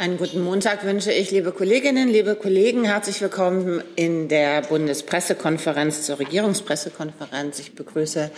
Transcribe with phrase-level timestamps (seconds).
[0.00, 2.84] Einen guten Montag wünsche ich, liebe Kolleginnen, liebe Kollegen.
[2.84, 7.58] Herzlich willkommen in der Bundespressekonferenz zur Regierungspressekonferenz.
[7.58, 8.30] Ich begrüße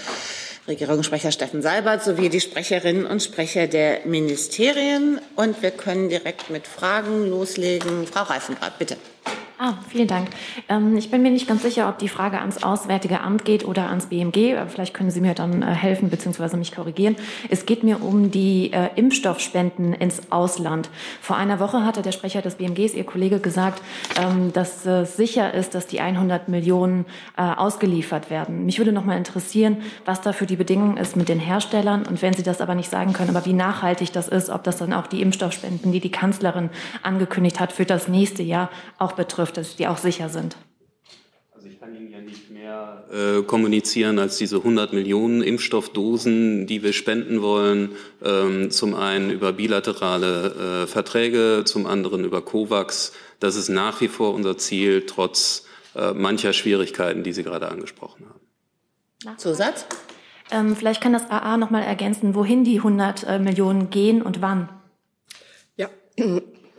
[0.67, 5.21] Regierungssprecher Steffen Seibert sowie die Sprecherinnen und Sprecher der Ministerien.
[5.37, 8.09] Und wir können direkt mit Fragen loslegen.
[8.09, 8.97] Frau Reifenrath, bitte.
[9.65, 10.27] Ah, vielen Dank.
[10.69, 13.91] Ähm, ich bin mir nicht ganz sicher, ob die Frage ans Auswärtige Amt geht oder
[13.91, 14.57] ans BMG.
[14.67, 16.57] Vielleicht können Sie mir dann äh, helfen bzw.
[16.57, 17.15] mich korrigieren.
[17.49, 20.91] Es geht mir um die äh, Impfstoffspenden ins Ausland.
[21.21, 23.85] Vor einer Woche hatte der Sprecher des BMGs, Ihr Kollege, gesagt,
[24.21, 27.07] ähm, dass es sicher ist, dass die 100 Millionen
[27.37, 28.67] äh, ausgeliefert werden.
[28.67, 32.21] Mich würde noch mal interessieren, was da für die Bedingung ist mit den Herstellern und
[32.21, 34.93] wenn Sie das aber nicht sagen können, aber wie nachhaltig das ist, ob das dann
[34.93, 36.69] auch die Impfstoffspenden, die die Kanzlerin
[37.05, 38.69] angekündigt hat, für das nächste Jahr
[38.99, 40.57] auch betrifft dass die auch sicher sind?
[41.55, 46.83] Also ich kann Ihnen ja nicht mehr äh, kommunizieren als diese 100 Millionen Impfstoffdosen, die
[46.83, 47.93] wir spenden wollen.
[48.25, 53.13] Ähm, zum einen über bilaterale äh, Verträge, zum anderen über COVAX.
[53.39, 58.27] Das ist nach wie vor unser Ziel, trotz äh, mancher Schwierigkeiten, die Sie gerade angesprochen
[58.29, 59.39] haben.
[59.39, 59.87] Zusatz?
[60.51, 64.43] Ähm, vielleicht kann das AA noch mal ergänzen, wohin die 100 äh, Millionen gehen und
[64.43, 64.69] wann.
[65.77, 65.89] Ja,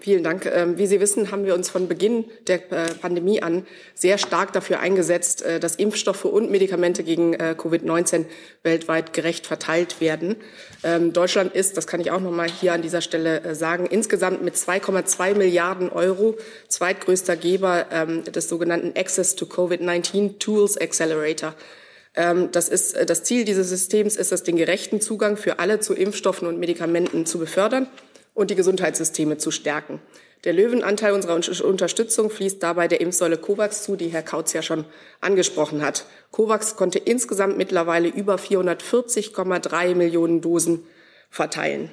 [0.03, 0.45] Vielen Dank.
[0.45, 3.65] Ähm, wie Sie wissen, haben wir uns von Beginn der äh, Pandemie an
[3.95, 8.25] sehr stark dafür eingesetzt, äh, dass Impfstoffe und Medikamente gegen äh, Covid-19
[8.63, 10.35] weltweit gerecht verteilt werden.
[10.83, 14.43] Ähm, Deutschland ist, das kann ich auch noch mal hier an dieser Stelle sagen, insgesamt
[14.43, 16.35] mit 2,2 Milliarden Euro
[16.67, 21.55] zweitgrößter Geber ähm, des sogenannten Access to COVID-19 Tools Accelerator.
[22.51, 26.47] Das, ist, das Ziel dieses Systems ist es, den gerechten Zugang für alle zu Impfstoffen
[26.47, 27.87] und Medikamenten zu befördern
[28.33, 30.01] und die Gesundheitssysteme zu stärken.
[30.43, 34.83] Der Löwenanteil unserer Unterstützung fließt dabei der Impfsäule COVAX zu, die Herr Kautz ja schon
[35.21, 36.05] angesprochen hat.
[36.31, 40.85] COVAX konnte insgesamt mittlerweile über 440,3 Millionen Dosen
[41.29, 41.91] verteilen.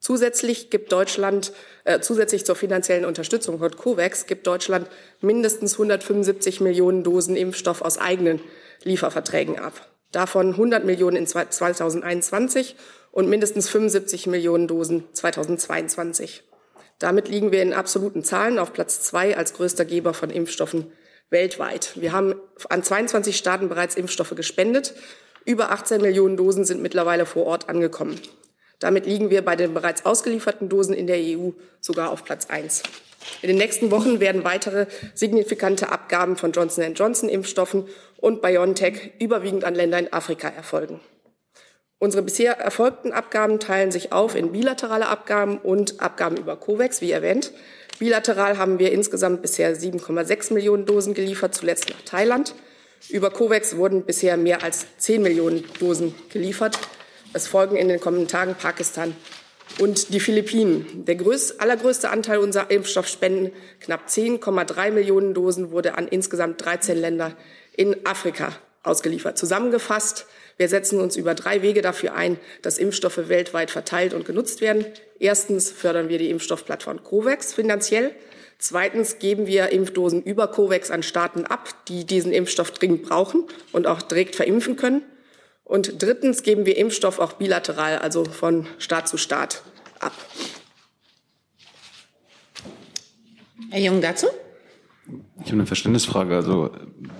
[0.00, 1.52] Zusätzlich gibt Deutschland,
[1.84, 4.88] äh, zusätzlich zur finanziellen Unterstützung von COVAX gibt Deutschland
[5.20, 8.40] mindestens 175 Millionen Dosen Impfstoff aus eigenen
[8.82, 9.88] Lieferverträgen ab.
[10.10, 12.74] Davon 100 Millionen in 2021
[13.12, 16.42] und mindestens 75 Millionen Dosen 2022.
[16.98, 20.90] Damit liegen wir in absoluten Zahlen auf Platz zwei als größter Geber von Impfstoffen
[21.30, 21.92] weltweit.
[21.96, 22.34] Wir haben
[22.68, 24.94] an 22 Staaten bereits Impfstoffe gespendet.
[25.44, 28.20] Über 18 Millionen Dosen sind mittlerweile vor Ort angekommen.
[28.78, 32.82] Damit liegen wir bei den bereits ausgelieferten Dosen in der EU sogar auf Platz eins.
[33.40, 39.64] In den nächsten Wochen werden weitere signifikante Abgaben von Johnson Johnson Impfstoffen und BioNTech überwiegend
[39.64, 41.00] an Länder in Afrika erfolgen.
[42.02, 47.12] Unsere bisher erfolgten Abgaben teilen sich auf in bilaterale Abgaben und Abgaben über COVAX, wie
[47.12, 47.52] erwähnt.
[48.00, 52.56] Bilateral haben wir insgesamt bisher 7,6 Millionen Dosen geliefert, zuletzt nach Thailand.
[53.08, 56.76] Über COVAX wurden bisher mehr als 10 Millionen Dosen geliefert.
[57.34, 59.14] Es folgen in den kommenden Tagen Pakistan
[59.78, 61.04] und die Philippinen.
[61.04, 67.36] Der größte, allergrößte Anteil unserer Impfstoffspenden, knapp 10,3 Millionen Dosen, wurde an insgesamt 13 Länder
[67.76, 69.38] in Afrika ausgeliefert.
[69.38, 70.26] Zusammengefasst
[70.62, 74.86] wir setzen uns über drei Wege dafür ein, dass Impfstoffe weltweit verteilt und genutzt werden.
[75.18, 78.14] Erstens fördern wir die Impfstoffplattform COVAX finanziell.
[78.58, 83.88] Zweitens geben wir Impfdosen über COVAX an Staaten ab, die diesen Impfstoff dringend brauchen und
[83.88, 85.02] auch direkt verimpfen können.
[85.64, 89.64] Und drittens geben wir Impfstoff auch bilateral, also von Staat zu Staat,
[89.98, 90.12] ab.
[93.72, 94.28] Herr Jung dazu?
[95.06, 96.34] Ich habe eine Verständnisfrage.
[96.34, 96.70] Also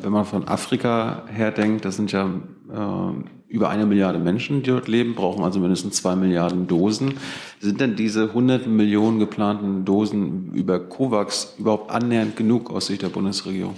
[0.00, 2.26] wenn man von Afrika her denkt, das sind ja
[2.70, 3.12] äh,
[3.48, 7.19] über eine Milliarde Menschen, die dort leben, brauchen also mindestens zwei Milliarden Dosen.
[7.60, 13.09] Sind denn diese 100 Millionen geplanten Dosen über COVAX überhaupt annähernd genug aus Sicht der
[13.09, 13.76] Bundesregierung?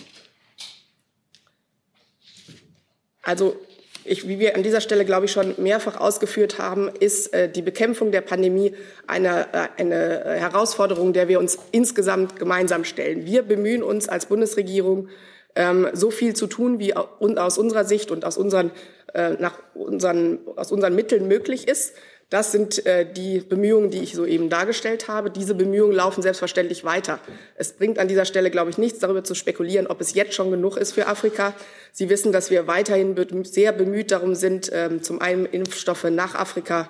[3.23, 3.57] Also
[4.05, 7.63] ich, wie wir an dieser Stelle, glaube ich, schon mehrfach ausgeführt haben, ist äh, die
[7.63, 8.75] Bekämpfung der Pandemie
[9.07, 13.25] eine, äh, eine Herausforderung, der wir uns insgesamt gemeinsam stellen.
[13.25, 15.09] Wir bemühen uns als Bundesregierung,
[15.57, 18.73] ähm, so viel zu tun, wie aus unserer Sicht und aus unseren,
[19.15, 21.95] äh, nach unseren, aus unseren Mitteln möglich ist.
[22.31, 25.31] Das sind äh, die Bemühungen, die ich soeben dargestellt habe.
[25.31, 27.21] Diese Bemühungen laufen selbstverständlich weiter.
[27.57, 30.51] Es bringt an dieser Stelle, glaube ich, nichts darüber zu spekulieren, ob es jetzt schon
[30.51, 31.55] genug ist für Afrika.
[31.93, 36.89] Sie wissen, dass wir weiterhin sehr bemüht darum sind, ähm, zum einen Impfstoffe nach Afrika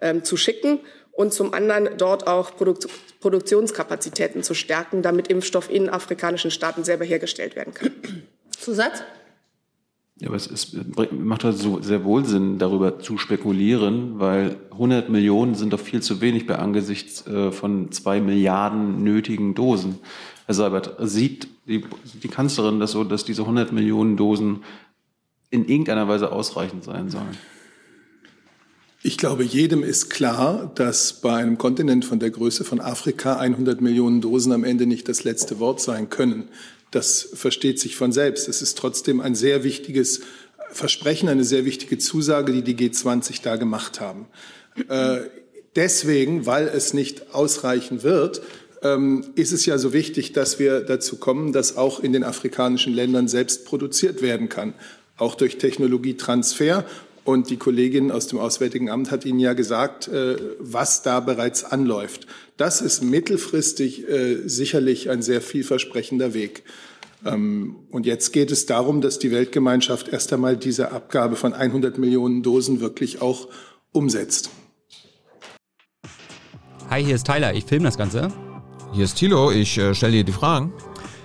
[0.00, 0.80] ähm, zu schicken
[1.12, 2.86] und zum anderen dort auch Produkt
[3.20, 7.90] Produktionskapazitäten zu stärken, damit Impfstoff in afrikanischen Staaten selber hergestellt werden kann.
[8.56, 9.02] Zusatz?
[10.18, 10.76] Ja, aber es ist,
[11.12, 16.22] macht also sehr wohl Sinn, darüber zu spekulieren, weil 100 Millionen sind doch viel zu
[16.22, 19.98] wenig bei angesichts äh, von zwei Milliarden nötigen Dosen.
[20.46, 21.84] Herr Seibert, sieht die,
[22.22, 24.64] die Kanzlerin das so, dass diese 100 Millionen Dosen
[25.50, 27.36] in irgendeiner Weise ausreichend sein sollen?
[29.02, 33.80] Ich glaube, jedem ist klar, dass bei einem Kontinent von der Größe von Afrika 100
[33.80, 36.48] Millionen Dosen am Ende nicht das letzte Wort sein können.
[36.90, 38.48] Das versteht sich von selbst.
[38.48, 40.20] Es ist trotzdem ein sehr wichtiges
[40.70, 44.26] Versprechen, eine sehr wichtige Zusage, die die G20 da gemacht haben.
[44.88, 45.20] Äh,
[45.74, 48.42] deswegen, weil es nicht ausreichen wird,
[48.82, 52.92] ähm, ist es ja so wichtig, dass wir dazu kommen, dass auch in den afrikanischen
[52.92, 54.74] Ländern selbst produziert werden kann,
[55.16, 56.84] auch durch Technologietransfer.
[57.24, 61.64] Und die Kollegin aus dem Auswärtigen Amt hat Ihnen ja gesagt, äh, was da bereits
[61.64, 62.26] anläuft.
[62.56, 66.62] Das ist mittelfristig äh, sicherlich ein sehr vielversprechender Weg.
[67.24, 71.98] Ähm, und jetzt geht es darum, dass die Weltgemeinschaft erst einmal diese Abgabe von 100
[71.98, 73.48] Millionen Dosen wirklich auch
[73.92, 74.48] umsetzt.
[76.88, 78.32] Hi, hier ist Tyler, ich filme das Ganze.
[78.92, 80.72] Hier ist Thilo, ich äh, stelle dir die Fragen.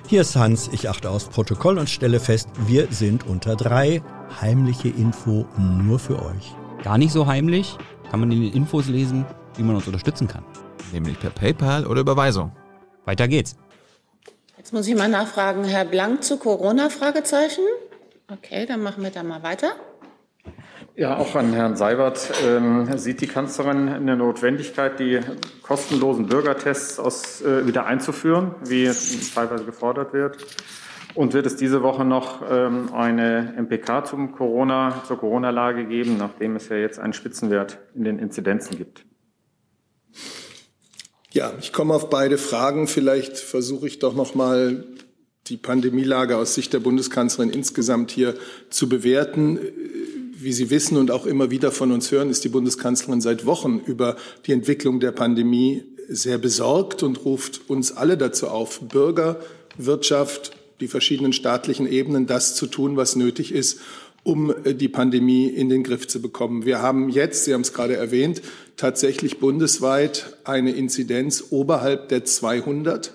[0.07, 4.01] Hier ist Hans, ich achte aufs Protokoll und stelle fest, wir sind unter drei.
[4.41, 6.55] Heimliche Info nur für euch.
[6.83, 7.77] Gar nicht so heimlich,
[8.09, 9.25] kann man in den Infos lesen,
[9.55, 10.43] wie man uns unterstützen kann.
[10.91, 12.51] Nämlich per PayPal oder Überweisung.
[13.05, 13.55] Weiter geht's.
[14.57, 16.89] Jetzt muss ich mal nachfragen, Herr Blank zu Corona?
[16.89, 17.63] Fragezeichen.
[18.31, 19.73] Okay, dann machen wir da mal weiter.
[20.95, 22.31] Ja, auch an Herrn Seibert.
[22.45, 25.19] Ähm, sieht die Kanzlerin eine Notwendigkeit, die
[25.63, 28.91] kostenlosen Bürgertests aus, äh, wieder einzuführen, wie
[29.33, 30.37] teilweise gefordert wird?
[31.15, 36.55] Und wird es diese Woche noch ähm, eine MPK zum Corona, zur Corona-Lage geben, nachdem
[36.55, 39.05] es ja jetzt einen Spitzenwert in den Inzidenzen gibt?
[41.33, 42.87] Ja, ich komme auf beide Fragen.
[42.87, 44.83] Vielleicht versuche ich doch noch mal
[45.47, 48.35] die Pandemielage aus Sicht der Bundeskanzlerin insgesamt hier
[48.69, 49.57] zu bewerten.
[50.33, 53.79] Wie Sie wissen und auch immer wieder von uns hören, ist die Bundeskanzlerin seit Wochen
[53.79, 59.39] über die Entwicklung der Pandemie sehr besorgt und ruft uns alle dazu auf, Bürger,
[59.77, 60.51] Wirtschaft,
[60.81, 63.79] die verschiedenen staatlichen Ebenen das zu tun, was nötig ist,
[64.23, 66.65] um die Pandemie in den Griff zu bekommen.
[66.65, 68.41] Wir haben jetzt, Sie haben es gerade erwähnt,
[68.81, 73.13] tatsächlich bundesweit eine Inzidenz oberhalb der 200.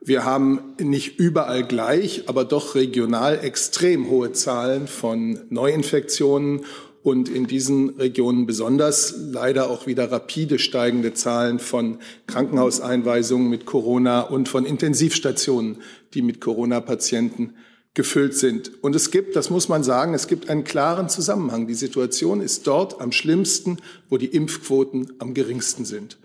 [0.00, 6.64] Wir haben nicht überall gleich, aber doch regional extrem hohe Zahlen von Neuinfektionen
[7.04, 14.20] und in diesen Regionen besonders leider auch wieder rapide steigende Zahlen von Krankenhauseinweisungen mit Corona
[14.22, 15.76] und von Intensivstationen,
[16.14, 17.54] die mit Corona-Patienten
[17.94, 18.82] gefüllt sind.
[18.82, 21.68] Und es gibt, das muss man sagen, es gibt einen klaren Zusammenhang.
[21.68, 23.78] Die Situation ist dort am schlimmsten,
[24.10, 26.18] wo die Impfquoten am geringsten sind.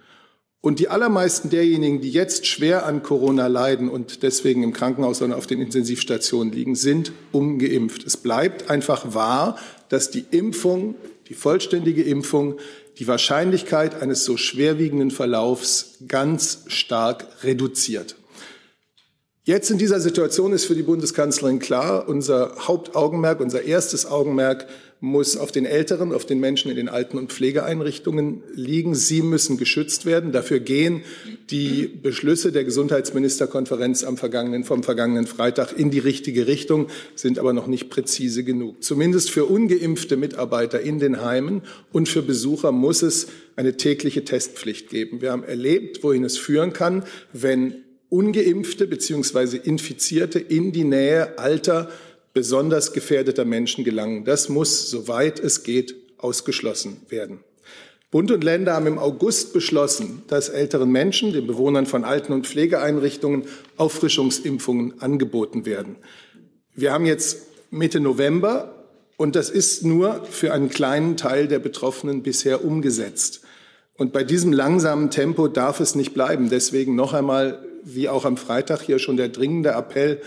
[0.62, 5.38] Und die allermeisten derjenigen, die jetzt schwer an Corona leiden und deswegen im Krankenhaus oder
[5.38, 8.06] auf den Intensivstationen liegen, sind ungeimpft.
[8.06, 9.58] Es bleibt einfach wahr,
[9.88, 10.96] dass die Impfung,
[11.30, 12.58] die vollständige Impfung,
[12.98, 18.18] die Wahrscheinlichkeit eines so schwerwiegenden Verlaufs ganz stark reduziert.
[19.50, 24.68] Jetzt in dieser Situation ist für die Bundeskanzlerin klar, unser Hauptaugenmerk, unser erstes Augenmerk
[25.00, 28.94] muss auf den Älteren, auf den Menschen in den Alten- und Pflegeeinrichtungen liegen.
[28.94, 30.32] Sie müssen geschützt werden.
[30.32, 31.02] Dafür gehen
[31.50, 36.86] die Beschlüsse der Gesundheitsministerkonferenz am vergangenen, vom vergangenen Freitag in die richtige Richtung,
[37.16, 38.84] sind aber noch nicht präzise genug.
[38.84, 44.92] Zumindest für ungeimpfte Mitarbeiter in den Heimen und für Besucher muss es eine tägliche Testpflicht
[44.92, 45.22] geben.
[45.22, 47.04] Wir haben erlebt, wohin es führen kann,
[47.34, 51.90] wenn ungeimpfte beziehungsweise Infizierte in die Nähe alter
[52.34, 54.26] besonders gefährdeter Menschen gelangen.
[54.26, 57.40] Das muss, soweit es geht, ausgeschlossen werden.
[58.12, 62.48] Bund und Länder haben im August beschlossen, dass älteren Menschen, den Bewohnern von Alten- und
[62.48, 63.44] Pflegeeinrichtungen,
[63.78, 65.96] Auffrischungsimpfungen angeboten werden.
[66.74, 68.88] Wir haben jetzt Mitte November
[69.18, 73.42] und das ist nur für einen kleinen Teil der Betroffenen bisher umgesetzt.
[73.96, 76.50] Und bei diesem langsamen Tempo darf es nicht bleiben.
[76.50, 80.22] Deswegen noch einmal, wie auch am Freitag hier schon der dringende Appell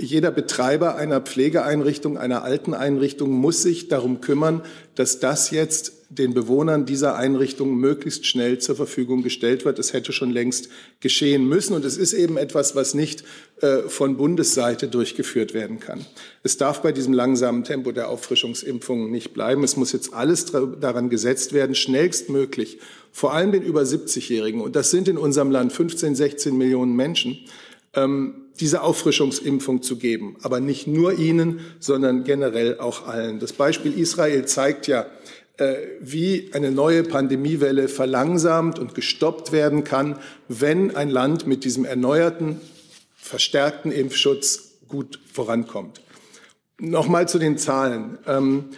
[0.00, 4.62] jeder Betreiber einer Pflegeeinrichtung, einer Alteneinrichtung muss sich darum kümmern,
[4.94, 9.78] dass das jetzt den Bewohnern dieser Einrichtung möglichst schnell zur Verfügung gestellt wird.
[9.78, 13.22] Es hätte schon längst geschehen müssen und es ist eben etwas, was nicht
[13.60, 16.04] äh, von Bundesseite durchgeführt werden kann.
[16.42, 19.62] Es darf bei diesem langsamen Tempo der Auffrischungsimpfungen nicht bleiben.
[19.62, 22.80] Es muss jetzt alles daran gesetzt werden, schnellstmöglich,
[23.12, 27.38] vor allem den über 70-Jährigen, und das sind in unserem Land 15, 16 Millionen Menschen,
[27.94, 30.36] ähm, diese Auffrischungsimpfung zu geben.
[30.42, 33.40] Aber nicht nur ihnen, sondern generell auch allen.
[33.40, 35.06] Das Beispiel Israel zeigt ja,
[35.56, 41.84] äh, wie eine neue Pandemiewelle verlangsamt und gestoppt werden kann, wenn ein Land mit diesem
[41.84, 42.60] erneuerten,
[43.16, 46.00] verstärkten Impfschutz gut vorankommt.
[46.78, 48.18] Nochmal zu den Zahlen.
[48.26, 48.70] Ähm,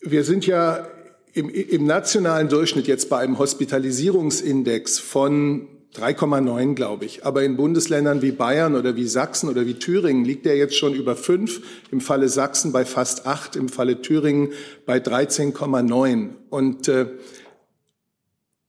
[0.00, 0.86] wir sind ja
[1.32, 7.24] im, im nationalen Durchschnitt jetzt bei einem Hospitalisierungsindex von 3,9, glaube ich.
[7.24, 10.94] Aber in Bundesländern wie Bayern oder wie Sachsen oder wie Thüringen liegt er jetzt schon
[10.94, 11.60] über 5,
[11.92, 14.52] im Falle Sachsen bei fast 8, im Falle Thüringen
[14.86, 16.30] bei 13,9.
[16.50, 17.06] Und äh,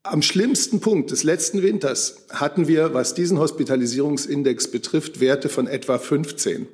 [0.04, 5.98] am schlimmsten Punkt des letzten Winters hatten wir, was diesen Hospitalisierungsindex betrifft, Werte von etwa
[5.98, 6.68] 15.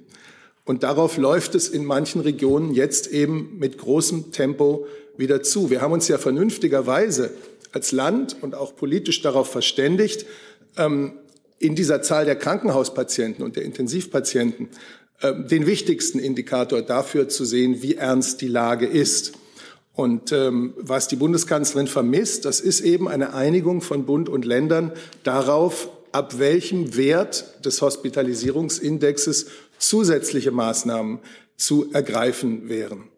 [0.65, 5.69] Und darauf läuft es in manchen Regionen jetzt eben mit großem Tempo wieder zu.
[5.69, 7.31] Wir haben uns ja vernünftigerweise
[7.71, 10.25] als Land und auch politisch darauf verständigt,
[10.77, 11.13] ähm,
[11.59, 14.69] in dieser Zahl der Krankenhauspatienten und der Intensivpatienten
[15.21, 19.33] ähm, den wichtigsten Indikator dafür zu sehen, wie ernst die Lage ist.
[19.93, 24.93] Und ähm, was die Bundeskanzlerin vermisst, das ist eben eine Einigung von Bund und Ländern
[25.23, 29.47] darauf, ab welchem Wert des Hospitalisierungsindexes
[29.77, 31.19] zusätzliche Maßnahmen
[31.55, 33.10] zu ergreifen wären.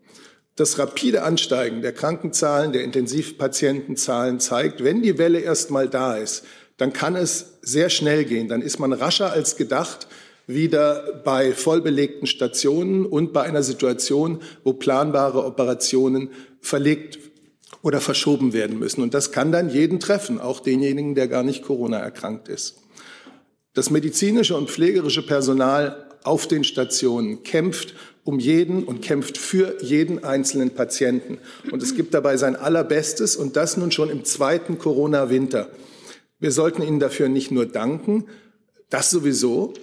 [0.55, 6.43] Das rapide Ansteigen der Krankenzahlen, der Intensivpatientenzahlen zeigt, wenn die Welle erst mal da ist,
[6.77, 8.47] dann kann es sehr schnell gehen.
[8.47, 10.07] Dann ist man rascher als gedacht
[10.45, 16.29] wieder bei vollbelegten Stationen und bei einer Situation, wo planbare Operationen
[16.59, 17.19] verlegt
[17.81, 19.01] oder verschoben werden müssen.
[19.01, 22.77] Und das kann dann jeden treffen, auch denjenigen, der gar nicht Corona erkrankt ist.
[23.73, 30.23] Das medizinische und pflegerische Personal auf den Stationen kämpft um jeden und kämpft für jeden
[30.23, 31.39] einzelnen Patienten.
[31.71, 35.69] Und es gibt dabei sein Allerbestes und das nun schon im zweiten Corona-Winter.
[36.39, 38.25] Wir sollten Ihnen dafür nicht nur danken,
[38.89, 39.73] das sowieso,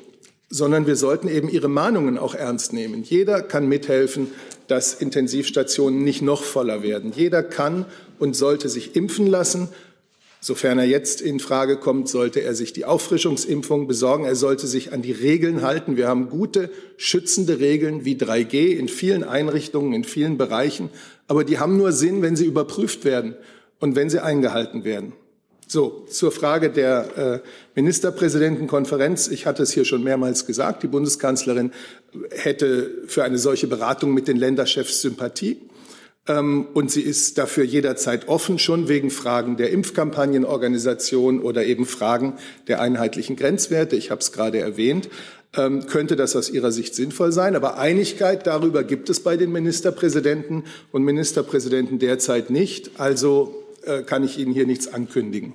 [0.48, 3.02] sondern wir sollten eben Ihre Mahnungen auch ernst nehmen.
[3.02, 4.28] Jeder kann mithelfen,
[4.66, 7.12] dass Intensivstationen nicht noch voller werden.
[7.14, 7.86] Jeder kann
[8.18, 9.68] und sollte sich impfen lassen.
[10.42, 14.24] Sofern er jetzt in Frage kommt, sollte er sich die Auffrischungsimpfung besorgen.
[14.24, 15.98] Er sollte sich an die Regeln halten.
[15.98, 20.88] Wir haben gute, schützende Regeln wie 3G in vielen Einrichtungen, in vielen Bereichen.
[21.28, 23.36] Aber die haben nur Sinn, wenn sie überprüft werden
[23.80, 25.12] und wenn sie eingehalten werden.
[25.68, 29.28] So, zur Frage der äh, Ministerpräsidentenkonferenz.
[29.28, 30.82] Ich hatte es hier schon mehrmals gesagt.
[30.82, 31.70] Die Bundeskanzlerin
[32.30, 35.58] hätte für eine solche Beratung mit den Länderchefs Sympathie.
[36.28, 42.34] Ähm, und sie ist dafür jederzeit offen, schon wegen Fragen der Impfkampagnenorganisation oder eben Fragen
[42.68, 43.96] der einheitlichen Grenzwerte.
[43.96, 45.08] Ich habe es gerade erwähnt.
[45.56, 47.56] Ähm, könnte das aus Ihrer Sicht sinnvoll sein?
[47.56, 52.92] Aber Einigkeit darüber gibt es bei den Ministerpräsidenten und Ministerpräsidenten derzeit nicht.
[53.00, 55.54] Also äh, kann ich Ihnen hier nichts ankündigen.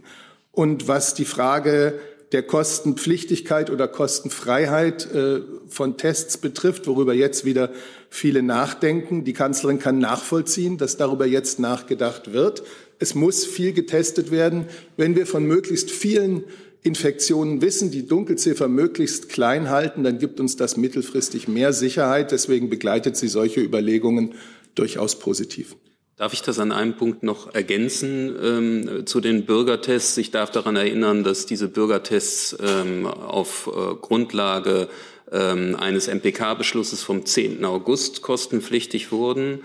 [0.51, 1.93] Und was die Frage
[2.32, 7.72] der Kostenpflichtigkeit oder Kostenfreiheit äh, von Tests betrifft, worüber jetzt wieder
[8.10, 9.24] viele nachdenken.
[9.24, 12.63] Die Kanzlerin kann nachvollziehen, dass darüber jetzt nachgedacht wird.
[13.00, 14.65] Es muss viel getestet werden.
[14.98, 16.44] Wenn wir von möglichst vielen
[16.82, 22.32] Infektionen wissen, die Dunkelziffer möglichst klein halten, dann gibt uns das mittelfristig mehr Sicherheit.
[22.32, 24.36] Deswegen begleitet sie solche Überlegungen
[24.75, 25.75] durchaus positiv.
[26.17, 30.15] Darf ich das an einem Punkt noch ergänzen ähm, zu den Bürgertests?
[30.15, 34.88] Ich darf daran erinnern, dass diese Bürgertests ähm, auf äh, Grundlage
[35.29, 37.65] ähm, eines MPK-Beschlusses vom 10.
[37.65, 39.60] August kostenpflichtig wurden.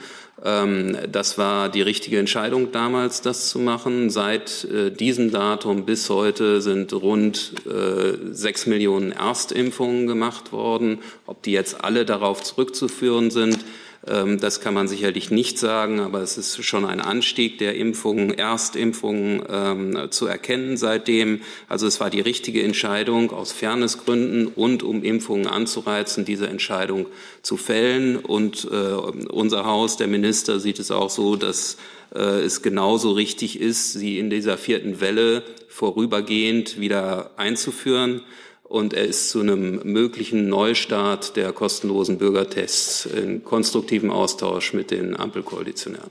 [0.45, 4.11] Ähm, das war die richtige Entscheidung damals, das zu machen.
[4.11, 10.99] Seit äh, diesem Datum bis heute sind rund äh, sechs Millionen Erstimpfungen gemacht worden.
[11.27, 13.65] Ob die jetzt alle darauf zurückzuführen sind,
[14.03, 19.43] das kann man sicherlich nicht sagen, aber es ist schon ein Anstieg der Impfungen, Erstimpfungen
[19.47, 21.43] ähm, zu erkennen seitdem.
[21.69, 27.07] Also es war die richtige Entscheidung aus Fairnessgründen und um Impfungen anzureizen, diese Entscheidung
[27.43, 28.17] zu fällen.
[28.17, 31.77] Und äh, unser Haus, der Minister, sieht es auch so, dass
[32.15, 38.23] äh, es genauso richtig ist, sie in dieser vierten Welle vorübergehend wieder einzuführen
[38.71, 45.19] und er ist zu einem möglichen Neustart der kostenlosen Bürgertests in konstruktivem Austausch mit den
[45.19, 46.11] Ampelkoalitionären.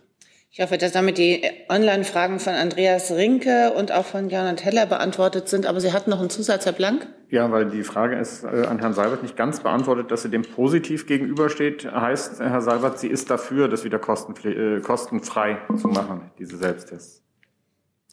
[0.52, 5.48] Ich hoffe, dass damit die Online-Fragen von Andreas Rinke und auch von Gernot Heller beantwortet
[5.48, 5.66] sind.
[5.66, 7.08] Aber Sie hatten noch einen Zusatz, Herr Blank?
[7.30, 10.42] Ja, weil die Frage ist äh, an Herrn Seibert nicht ganz beantwortet, dass sie dem
[10.42, 11.90] positiv gegenübersteht.
[11.90, 17.24] Heißt, Herr Seibert, sie ist dafür, das wieder äh, kostenfrei zu machen, diese Selbsttests?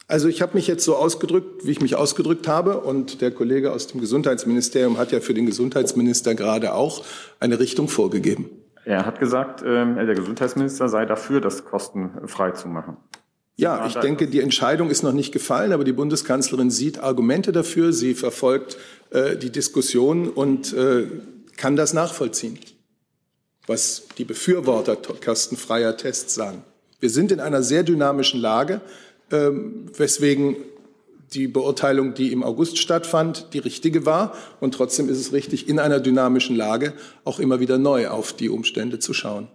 [0.07, 2.79] Also ich habe mich jetzt so ausgedrückt, wie ich mich ausgedrückt habe.
[2.79, 7.03] Und der Kollege aus dem Gesundheitsministerium hat ja für den Gesundheitsminister gerade auch
[7.39, 8.49] eine Richtung vorgegeben.
[8.85, 12.95] Er hat gesagt, ähm, der Gesundheitsminister sei dafür, das kostenfrei zu machen.
[13.57, 17.91] Ja, ich denke, die Entscheidung ist noch nicht gefallen, aber die Bundeskanzlerin sieht Argumente dafür.
[17.91, 18.77] Sie verfolgt
[19.09, 21.07] äh, die Diskussion und äh,
[21.57, 22.59] kann das nachvollziehen,
[23.65, 26.63] was die Befürworter kostenfreier Tests sagen.
[26.99, 28.79] Wir sind in einer sehr dynamischen Lage.
[29.31, 30.55] Ähm, weswegen
[31.33, 34.33] die Beurteilung, die im August stattfand, die richtige war.
[34.59, 36.93] Und trotzdem ist es richtig, in einer dynamischen Lage
[37.25, 39.49] auch immer wieder neu auf die Umstände zu schauen.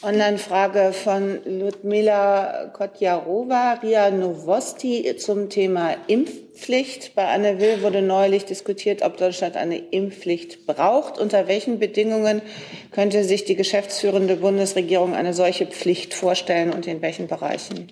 [0.00, 7.16] Online-Frage von Ludmila Kotjarova, Ria Novosti zum Thema Impfpflicht.
[7.16, 11.18] Bei Anne Will wurde neulich diskutiert, ob Deutschland eine Impfpflicht braucht.
[11.18, 12.42] Unter welchen Bedingungen
[12.92, 17.88] könnte sich die geschäftsführende Bundesregierung eine solche Pflicht vorstellen und in welchen Bereichen?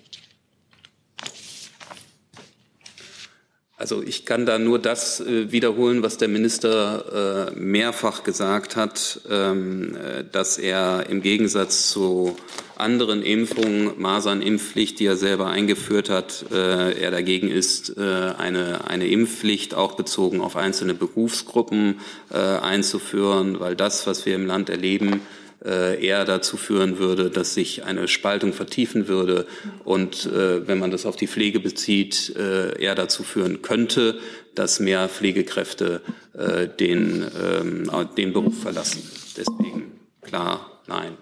[3.79, 9.21] Also ich kann da nur das äh, wiederholen, was der Minister äh, mehrfach gesagt hat,
[9.29, 12.35] ähm, äh, dass er im Gegensatz zu
[12.75, 19.95] anderen Impfungen, Masernimpfpflicht, die er selber eingeführt hat, er dagegen ist, eine, eine Impfpflicht auch
[19.95, 25.21] bezogen auf einzelne Berufsgruppen einzuführen, weil das, was wir im Land erleben,
[25.65, 29.47] eher dazu führen würde, dass sich eine Spaltung vertiefen würde
[29.83, 34.19] und äh, wenn man das auf die Pflege bezieht, äh, eher dazu führen könnte,
[34.53, 36.01] dass mehr Pflegekräfte
[36.33, 39.01] äh, den, ähm, den Beruf verlassen.
[39.35, 41.17] Deswegen klar, nein.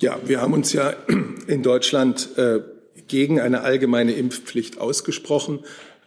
[0.00, 0.94] Ja, wir haben uns ja
[1.46, 2.60] in Deutschland äh,
[3.06, 5.60] gegen eine allgemeine Impfpflicht ausgesprochen.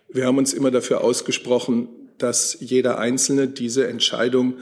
[0.10, 4.56] Wir haben uns immer dafür ausgesprochen, dass jeder Einzelne diese Entscheidung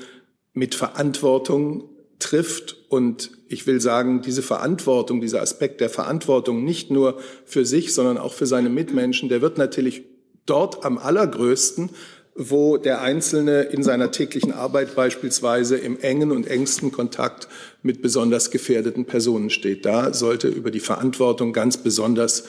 [0.54, 1.90] mit Verantwortung
[2.20, 2.78] trifft.
[2.90, 8.18] Und ich will sagen, diese Verantwortung, dieser Aspekt der Verantwortung nicht nur für sich, sondern
[8.18, 10.04] auch für seine Mitmenschen, der wird natürlich
[10.46, 11.90] dort am allergrößten,
[12.36, 17.48] wo der Einzelne in seiner täglichen Arbeit beispielsweise im engen und engsten Kontakt
[17.82, 19.86] mit besonders gefährdeten Personen steht.
[19.86, 22.46] Da sollte über die Verantwortung ganz besonders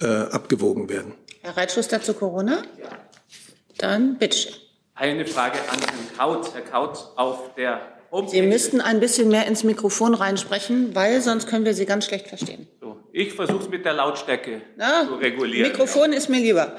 [0.00, 1.14] äh, abgewogen werden.
[1.42, 2.62] Herr Reitschuster zu Corona?
[3.78, 4.54] Dann bitteschön.
[4.96, 6.54] Eine Frage an Herrn Kaut.
[6.54, 7.80] Herr Kaut, auf der
[8.12, 8.30] Homepage.
[8.30, 12.28] Sie müssten ein bisschen mehr ins Mikrofon reinsprechen, weil sonst können wir Sie ganz schlecht
[12.28, 12.68] verstehen.
[12.80, 15.68] So, ich versuche es mit der Lautstärke Na, zu regulieren.
[15.68, 16.76] Mikrofon ist mir lieber.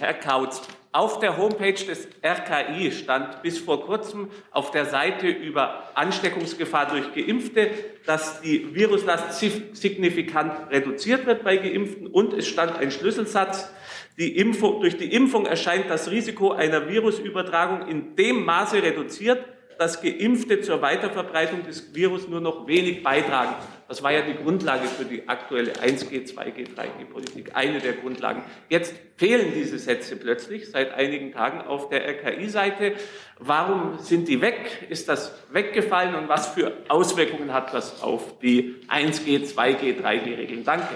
[0.00, 5.90] Herr Kaut, auf der Homepage des RKI stand bis vor kurzem auf der Seite über
[5.94, 7.70] Ansteckungsgefahr durch Geimpfte,
[8.04, 9.38] dass die Viruslast
[9.74, 13.70] signifikant reduziert wird bei Geimpften und es stand ein Schlüsselsatz,
[14.16, 19.44] die Impfung, durch die Impfung erscheint das Risiko einer Virusübertragung in dem Maße reduziert,
[19.78, 23.54] dass Geimpfte zur Weiterverbreitung des Virus nur noch wenig beitragen.
[23.88, 28.42] Das war ja die Grundlage für die aktuelle 1G, 2G, 3G-Politik, eine der Grundlagen.
[28.68, 32.92] Jetzt fehlen diese Sätze plötzlich seit einigen Tagen auf der RKI-Seite.
[33.38, 34.86] Warum sind die weg?
[34.88, 40.64] Ist das weggefallen und was für Auswirkungen hat das auf die 1G, 2G, 3G-Regeln?
[40.64, 40.94] Danke.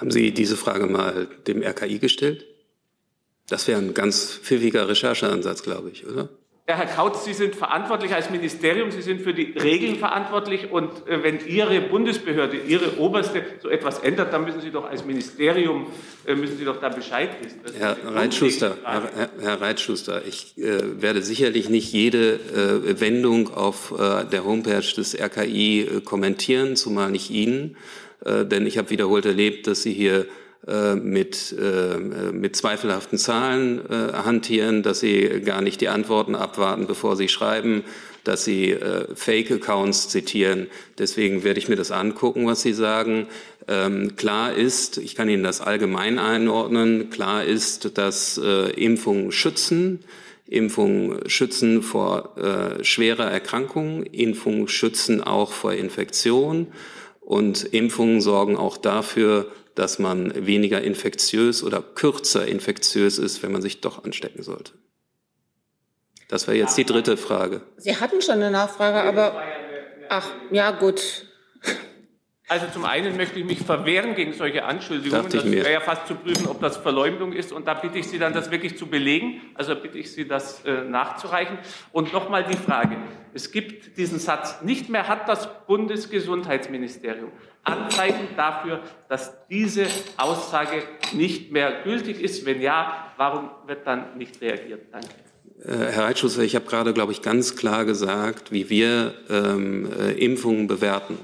[0.00, 2.46] Haben Sie diese Frage mal dem RKI gestellt?
[3.48, 6.30] Das wäre ein ganz pfiffiger Rechercheansatz, glaube ich, oder?
[6.70, 10.88] Ja, Herr Kautz, Sie sind verantwortlich als Ministerium, Sie sind für die Regeln verantwortlich und
[11.08, 15.88] äh, wenn Ihre Bundesbehörde, Ihre oberste so etwas ändert, dann müssen Sie doch als Ministerium,
[16.26, 17.58] äh, müssen Sie doch da Bescheid wissen.
[17.76, 24.24] Herr Reitschuster, Herr, Herr, Reitschuster, ich äh, werde sicherlich nicht jede äh, Wendung auf äh,
[24.26, 27.76] der Homepage des RKI äh, kommentieren, zumal nicht Ihnen.
[28.24, 30.26] Äh, denn ich habe wiederholt erlebt, dass Sie hier
[30.66, 31.96] äh, mit, äh,
[32.32, 37.82] mit zweifelhaften Zahlen hantieren, dass Sie gar nicht die Antworten abwarten, bevor Sie schreiben,
[38.24, 38.76] dass Sie
[39.14, 40.66] Fake-Accounts zitieren.
[40.98, 43.26] Deswegen werde ich mir das angucken, was Sie sagen.
[43.66, 50.00] Ähm, klar ist, ich kann Ihnen das allgemein einordnen, klar ist, dass Impfungen schützen.
[50.46, 52.34] Impfungen schützen vor
[52.82, 56.66] schwerer Erkrankung, Impfungen schützen auch vor Infektion.
[57.30, 63.62] Und Impfungen sorgen auch dafür, dass man weniger infektiös oder kürzer infektiös ist, wenn man
[63.62, 64.72] sich doch anstecken sollte.
[66.26, 67.62] Das wäre jetzt die dritte Frage.
[67.76, 69.40] Sie hatten schon eine Nachfrage, aber
[70.08, 71.24] ach, ja gut.
[72.50, 75.30] Also zum einen möchte ich mich verwehren gegen solche Anschuldigungen.
[75.30, 77.52] Das wäre ja fast zu prüfen, ob das Verleumdung ist.
[77.52, 79.40] Und da bitte ich Sie dann, das wirklich zu belegen.
[79.54, 81.58] Also bitte ich Sie, das äh, nachzureichen.
[81.92, 82.96] Und nochmal die Frage.
[83.34, 87.30] Es gibt diesen Satz nicht mehr, hat das Bundesgesundheitsministerium
[87.62, 89.86] Anzeichen dafür, dass diese
[90.16, 90.82] Aussage
[91.12, 92.44] nicht mehr gültig ist?
[92.46, 94.86] Wenn ja, warum wird dann nicht reagiert?
[94.90, 95.06] Danke.
[95.62, 100.14] Äh, Herr Reitschusser, ich habe gerade, glaube ich, ganz klar gesagt, wie wir ähm, äh,
[100.14, 101.16] Impfungen bewerten.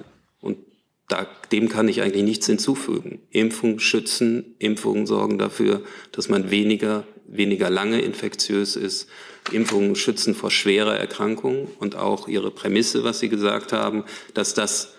[1.09, 3.21] Da, dem kann ich eigentlich nichts hinzufügen.
[3.31, 9.09] Impfungen schützen, Impfungen sorgen dafür, dass man weniger, weniger lange infektiös ist.
[9.53, 14.03] Impfungen schützen vor schwerer Erkrankung und auch Ihre Prämisse, was Sie gesagt haben,
[14.35, 14.95] dass das,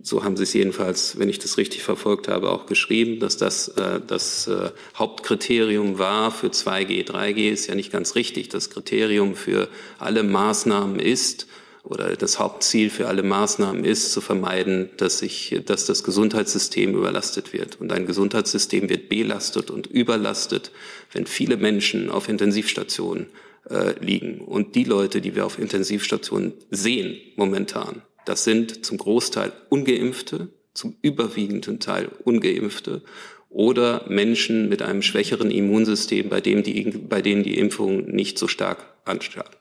[0.00, 3.66] so haben Sie es jedenfalls, wenn ich das richtig verfolgt habe, auch geschrieben, dass das
[3.68, 8.48] äh, das äh, Hauptkriterium war für 2G, 3G, ist ja nicht ganz richtig.
[8.48, 9.68] Das Kriterium für
[9.98, 11.48] alle Maßnahmen ist,
[11.88, 17.52] oder das Hauptziel für alle Maßnahmen ist, zu vermeiden, dass, sich, dass das Gesundheitssystem überlastet
[17.52, 17.80] wird.
[17.80, 20.70] Und ein Gesundheitssystem wird belastet und überlastet,
[21.12, 23.26] wenn viele Menschen auf Intensivstationen
[23.70, 24.40] äh, liegen.
[24.40, 30.96] Und die Leute, die wir auf Intensivstationen sehen momentan, Das sind zum Großteil ungeimpfte, zum
[31.00, 33.02] überwiegenden Teil ungeimpfte
[33.48, 38.46] oder Menschen mit einem schwächeren Immunsystem, bei, dem die, bei denen die Impfung nicht so
[38.46, 39.56] stark anstrahlt.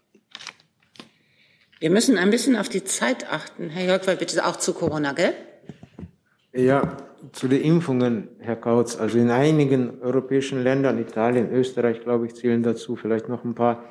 [1.80, 3.70] Wir müssen ein bisschen auf die Zeit achten.
[3.70, 5.34] Herr Jörg, bitte auch zu Corona, gell?
[6.52, 6.98] Ja,
[7.34, 8.96] zu den Impfungen, Herr Kautz.
[8.96, 13.84] Also in einigen europäischen Ländern, Italien, Österreich, glaube ich, zählen dazu, vielleicht noch ein paar,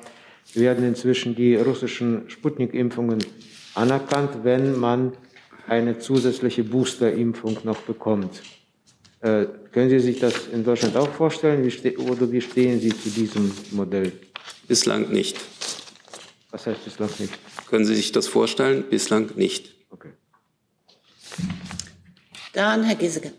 [0.53, 3.19] werden inzwischen die russischen Sputnik-Impfungen
[3.73, 5.13] anerkannt, wenn man
[5.67, 8.41] eine zusätzliche Boosterimpfung noch bekommt.
[9.21, 11.63] Äh, können Sie sich das in Deutschland auch vorstellen?
[11.63, 14.11] Wie oder wie stehen Sie zu diesem Modell?
[14.67, 15.37] Bislang nicht.
[16.51, 17.33] Was heißt bislang nicht?
[17.69, 18.83] Können Sie sich das vorstellen?
[18.89, 19.75] Bislang nicht.
[19.89, 20.11] Okay.
[22.53, 23.33] Dann Herr Giesecke.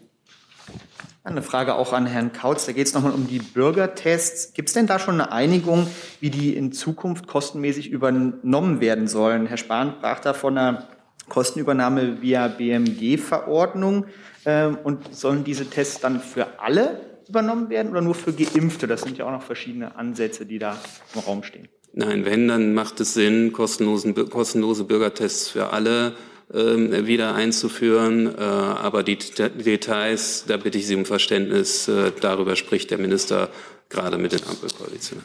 [1.24, 2.66] Eine Frage auch an Herrn Kautz.
[2.66, 4.54] Da geht es nochmal um die Bürgertests.
[4.54, 5.86] Gibt es denn da schon eine Einigung,
[6.20, 9.46] wie die in Zukunft kostenmäßig übernommen werden sollen?
[9.46, 10.88] Herr Spahn sprach da von einer
[11.28, 14.06] Kostenübernahme via BMG-Verordnung.
[14.46, 18.86] Ähm, und sollen diese Tests dann für alle übernommen werden oder nur für Geimpfte?
[18.86, 20.78] Das sind ja auch noch verschiedene Ansätze, die da
[21.14, 21.68] im Raum stehen.
[21.92, 26.14] Nein, wenn, dann macht es Sinn, kostenlose Bürgertests für alle
[26.52, 28.26] ähm, wieder einzuführen.
[28.26, 33.50] Äh, aber die Details, da bitte ich Sie um Verständnis, äh, darüber spricht der Minister
[33.88, 35.24] gerade mit den Ampelkoalitionen.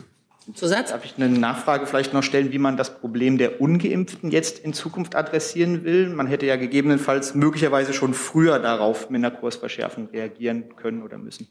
[0.53, 0.89] Zusatz?
[0.89, 4.73] Darf ich eine Nachfrage vielleicht noch stellen, wie man das Problem der Ungeimpften jetzt in
[4.73, 6.09] Zukunft adressieren will?
[6.09, 11.47] Man hätte ja gegebenenfalls möglicherweise schon früher darauf mit einer Kursverschärfung reagieren können oder müssen.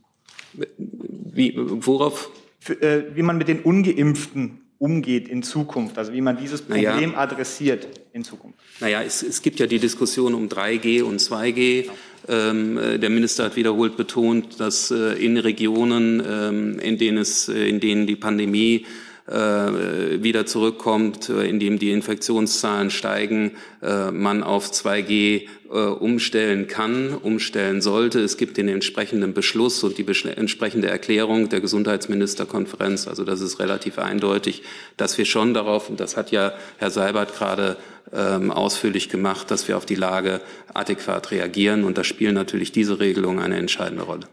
[0.76, 2.30] Wie, worauf?
[2.60, 7.10] Für, äh, wie man mit den Ungeimpften umgeht in Zukunft, also wie man dieses Problem
[7.10, 7.16] naja.
[7.16, 8.58] adressiert in Zukunft.
[8.80, 11.88] Naja, es, es gibt ja die Diskussion um 3G und 2G.
[12.28, 17.48] Ähm, äh, der Minister hat wiederholt betont, dass äh, in Regionen, ähm, in, denen es,
[17.48, 18.84] äh, in denen die Pandemie
[19.32, 28.20] wieder zurückkommt, äh, indem die Infektionszahlen steigen, äh, man auf 2G umstellen kann, umstellen sollte.
[28.20, 33.08] Es gibt den entsprechenden Beschluss und die entsprechende Erklärung der Gesundheitsministerkonferenz.
[33.08, 34.64] Also das ist relativ eindeutig,
[34.98, 37.78] dass wir schon darauf, und das hat ja Herr Seibert gerade
[38.12, 40.42] ähm, ausführlich gemacht, dass wir auf die Lage
[40.74, 41.84] adäquat reagieren.
[41.84, 44.28] Und da spielen natürlich diese Regelungen eine entscheidende Rolle.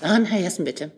[0.00, 0.90] Dann Herr Jessen, bitte.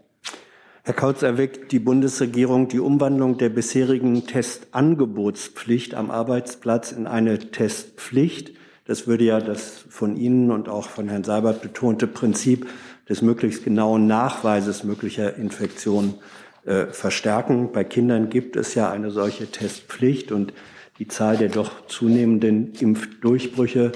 [0.86, 8.52] Herr Kautz erweckt die Bundesregierung die Umwandlung der bisherigen Testangebotspflicht am Arbeitsplatz in eine Testpflicht.
[8.84, 12.66] Das würde ja das von Ihnen und auch von Herrn Seibert betonte Prinzip
[13.08, 16.16] des möglichst genauen Nachweises möglicher Infektionen
[16.66, 17.72] äh, verstärken.
[17.72, 20.52] Bei Kindern gibt es ja eine solche Testpflicht und
[20.98, 23.92] die Zahl der doch zunehmenden Impfdurchbrüche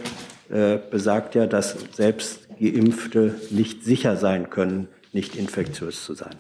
[0.48, 6.35] äh, besagt ja, dass selbst Geimpfte nicht sicher sein können, nicht infektiös zu sein.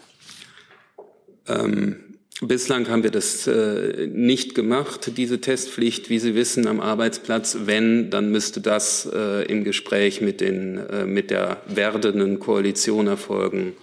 [1.48, 1.96] Ähm,
[2.40, 7.58] bislang haben wir das äh, nicht gemacht, diese Testpflicht, wie Sie wissen, am Arbeitsplatz.
[7.64, 13.74] Wenn, dann müsste das äh, im Gespräch mit, den, äh, mit der werdenden Koalition erfolgen,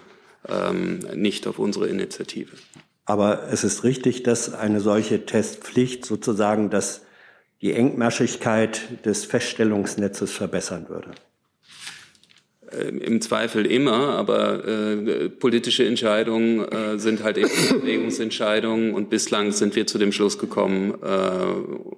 [0.47, 2.51] ähm, nicht auf unsere Initiative.
[3.05, 7.01] Aber es ist richtig, dass eine solche Testpflicht sozusagen das,
[7.61, 11.11] die Engmaschigkeit des Feststellungsnetzes verbessern würde.
[12.71, 19.51] Äh, im Zweifel immer, aber äh, politische Entscheidungen äh, sind halt eben Abwägungsentscheidungen und bislang
[19.51, 21.45] sind wir zu dem Schluss gekommen, äh,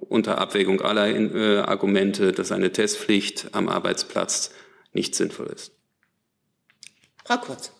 [0.08, 4.52] unter Abwägung aller äh, Argumente, dass eine Testpflicht am Arbeitsplatz
[4.92, 5.72] nicht sinnvoll ist.
[7.24, 7.77] Frau Kurz.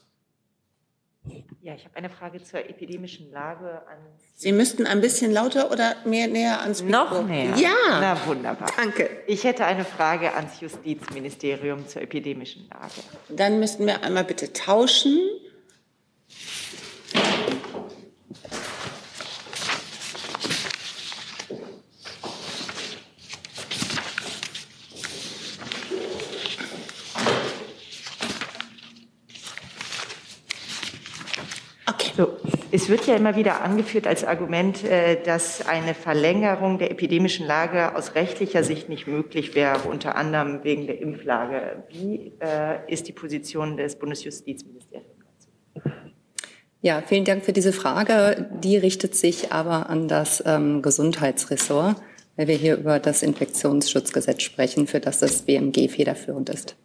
[1.68, 3.98] Ja, ich habe eine Frage zur epidemischen Lage an.
[4.36, 7.16] Sie müssten ein bisschen lauter oder mehr näher ans Mikro.
[7.16, 7.54] Noch näher?
[7.58, 7.74] Ja.
[8.00, 8.72] Na wunderbar.
[8.74, 9.10] Danke.
[9.26, 13.02] Ich hätte eine Frage ans Justizministerium zur epidemischen Lage.
[13.28, 15.20] Dann müssten wir einmal bitte tauschen.
[32.18, 32.36] So,
[32.70, 37.94] es wird ja immer wieder angeführt als Argument, äh, dass eine Verlängerung der epidemischen Lage
[37.94, 41.84] aus rechtlicher Sicht nicht möglich wäre, unter anderem wegen der Impflage.
[41.88, 45.08] Wie äh, ist die Position des Bundesjustizministeriums?
[46.80, 48.48] Ja, vielen Dank für diese Frage.
[48.62, 51.96] Die richtet sich aber an das ähm, Gesundheitsressort,
[52.36, 56.76] weil wir hier über das Infektionsschutzgesetz sprechen, für das das BMG federführend ist.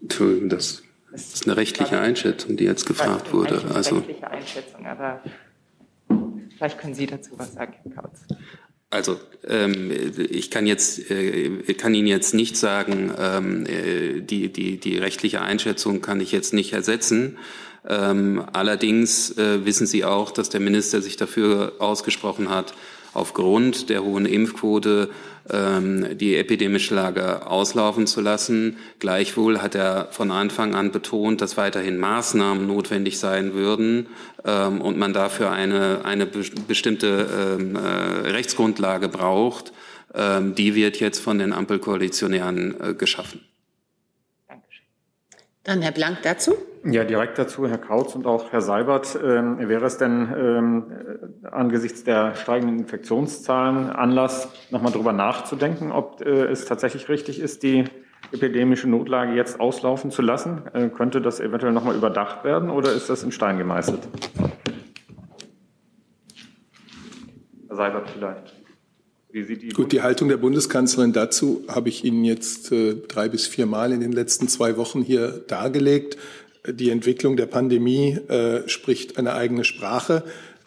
[0.00, 3.60] Entschuldigung, das das ist eine rechtliche Einschätzung, die jetzt gefragt wurde.
[3.60, 5.22] Eine also rechtliche Einschätzung, aber
[6.56, 8.20] vielleicht können Sie dazu was sagen, Herr Kautz.
[8.90, 14.78] Also ähm, ich kann jetzt äh, kann Ihnen jetzt nicht sagen, ähm, äh, die die
[14.78, 17.36] die rechtliche Einschätzung kann ich jetzt nicht ersetzen.
[17.86, 22.74] Ähm, allerdings äh, wissen Sie auch, dass der Minister sich dafür ausgesprochen hat,
[23.12, 25.10] aufgrund der hohen Impfquote
[25.50, 28.76] die epidemische Lage auslaufen zu lassen.
[28.98, 34.08] Gleichwohl hat er von Anfang an betont, dass weiterhin Maßnahmen notwendig sein würden
[34.44, 39.72] ähm, und man dafür eine, eine bestimmte ähm, äh, Rechtsgrundlage braucht.
[40.14, 43.40] Ähm, die wird jetzt von den Ampelkoalitionären äh, geschaffen.
[45.64, 46.56] Dann Herr Blank dazu.
[46.84, 49.18] Ja, direkt dazu, Herr Kautz und auch Herr Seibert.
[49.22, 50.84] Ähm, wäre es denn ähm,
[51.50, 57.84] angesichts der steigenden Infektionszahlen Anlass, nochmal darüber nachzudenken, ob äh, es tatsächlich richtig ist, die
[58.32, 60.62] epidemische Notlage jetzt auslaufen zu lassen?
[60.72, 64.08] Äh, könnte das eventuell nochmal überdacht werden oder ist das in Stein gemeißelt?
[67.68, 68.54] Herr Seibert vielleicht.
[69.30, 73.28] Wie sieht die Gut, die Haltung der Bundeskanzlerin dazu habe ich Ihnen jetzt äh, drei
[73.28, 76.16] bis vier Mal in den letzten zwei Wochen hier dargelegt.
[76.66, 80.24] Die Entwicklung der Pandemie äh, spricht eine eigene Sprache.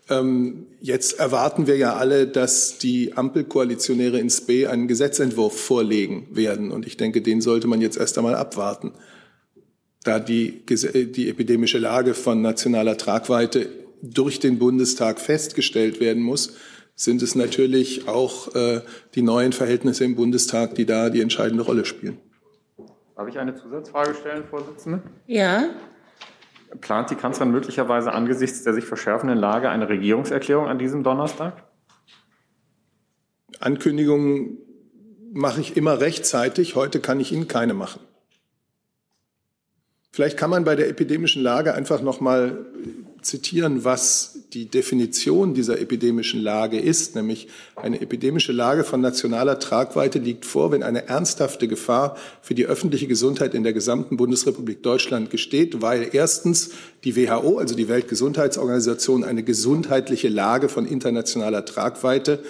[0.09, 6.71] Ähm, jetzt erwarten wir ja alle, dass die Ampelkoalitionäre ins B einen Gesetzentwurf vorlegen werden.
[6.71, 8.91] Und ich denke, den sollte man jetzt erst einmal abwarten.
[10.03, 13.69] Da die, die epidemische Lage von nationaler Tragweite
[14.01, 16.53] durch den Bundestag festgestellt werden muss,
[16.95, 18.81] sind es natürlich auch äh,
[19.15, 22.17] die neuen Verhältnisse im Bundestag, die da die entscheidende Rolle spielen.
[23.15, 25.01] Darf ich eine Zusatzfrage stellen, Vorsitzende?
[25.27, 25.69] Ja.
[26.79, 31.63] Plant die Kanzlerin möglicherweise angesichts der sich verschärfenden Lage eine Regierungserklärung an diesem Donnerstag?
[33.59, 34.57] Ankündigungen
[35.33, 36.75] mache ich immer rechtzeitig.
[36.75, 38.01] Heute kann ich Ihnen keine machen.
[40.11, 42.65] Vielleicht kann man bei der epidemischen Lage einfach noch mal
[43.21, 50.19] zitieren, was die Definition dieser epidemischen Lage ist, nämlich eine epidemische Lage von nationaler Tragweite
[50.19, 55.29] liegt vor, wenn eine ernsthafte Gefahr für die öffentliche Gesundheit in der gesamten Bundesrepublik Deutschland
[55.29, 56.71] gesteht, weil erstens
[57.03, 62.43] die WHO, also die Weltgesundheitsorganisation, eine gesundheitliche Lage von internationaler Tragweite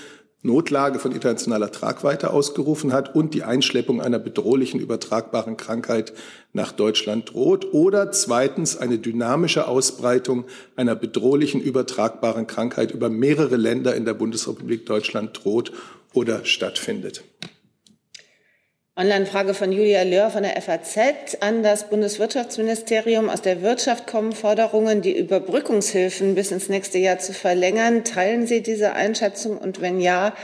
[0.43, 6.13] Notlage von internationaler Tragweite ausgerufen hat und die Einschleppung einer bedrohlichen übertragbaren Krankheit
[6.53, 13.95] nach Deutschland droht oder zweitens eine dynamische Ausbreitung einer bedrohlichen übertragbaren Krankheit über mehrere Länder
[13.95, 15.71] in der Bundesrepublik Deutschland droht
[16.13, 17.23] oder stattfindet.
[18.97, 23.29] Online-Frage von Julia Löhr von der FAZ an das Bundeswirtschaftsministerium.
[23.29, 28.03] Aus der Wirtschaft kommen Forderungen, die Überbrückungshilfen bis ins nächste Jahr zu verlängern.
[28.03, 29.57] Teilen Sie diese Einschätzung?
[29.57, 30.35] Und wenn ja,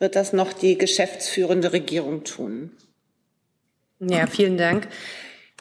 [0.00, 2.72] wird das noch die geschäftsführende Regierung tun?
[4.00, 4.88] Ja, vielen Dank.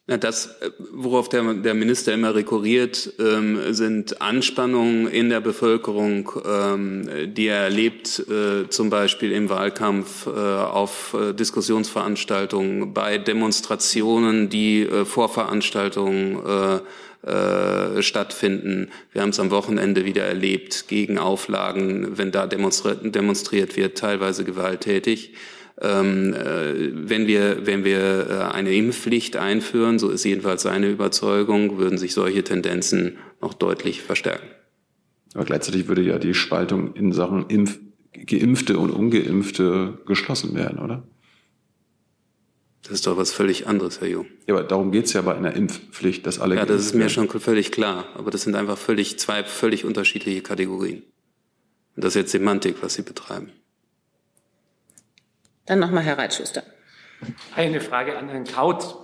[0.08, 6.32] Ja, das, äh, worauf der, der Minister immer rekurriert, ähm, sind Anspannungen in der Bevölkerung,
[6.44, 14.50] ähm, die er erlebt, äh, zum Beispiel im Wahlkampf, äh, auf äh, Diskussionsveranstaltungen, bei Demonstrationen,
[14.50, 16.82] die Vorveranstaltungen
[17.24, 18.90] äh, stattfinden.
[19.12, 24.44] Wir haben es am Wochenende wieder erlebt, gegen Auflagen, wenn da demonstriert, demonstriert wird, teilweise
[24.44, 25.34] gewalttätig.
[25.80, 31.78] Ähm, äh, wenn wir, wenn wir äh, eine Impfpflicht einführen, so ist jedenfalls seine Überzeugung,
[31.78, 34.48] würden sich solche Tendenzen noch deutlich verstärken.
[35.34, 37.80] Aber gleichzeitig würde ja die Spaltung in Sachen Impf
[38.14, 41.04] Geimpfte und Ungeimpfte geschlossen werden, oder?
[42.84, 44.26] Das ist doch was völlig anderes, Herr Jung.
[44.48, 46.56] Ja, aber darum geht es ja bei einer Impfpflicht, dass alle.
[46.56, 48.08] Ja, das ist mir schon völlig klar.
[48.16, 51.04] Aber das sind einfach völlig zwei völlig unterschiedliche Kategorien.
[51.96, 53.52] Und das ist jetzt Semantik, was Sie betreiben.
[55.66, 56.64] Dann nochmal Herr Reitschuster.
[57.56, 58.96] Eine Frage an Herrn Kautz.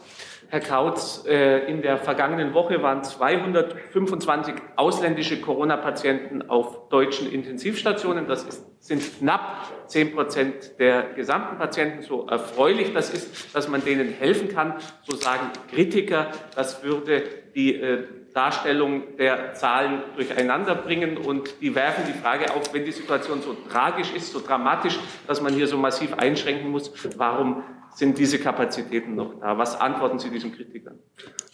[0.49, 8.27] Herr Kautz, äh, in der vergangenen Woche waren 225 ausländische Corona-Patienten auf deutschen Intensivstationen.
[8.27, 12.01] Das ist, sind knapp 10 Prozent der gesamten Patienten.
[12.01, 17.75] So erfreulich das ist, dass man denen helfen kann, so sagen Kritiker, das würde die
[17.75, 23.41] äh, Darstellung der Zahlen durcheinander bringen und die werfen die Frage auf, wenn die Situation
[23.41, 27.63] so tragisch ist, so dramatisch, dass man hier so massiv einschränken muss, warum
[27.97, 29.57] sind diese Kapazitäten noch da?
[29.57, 30.99] Was antworten Sie diesen Kritikern?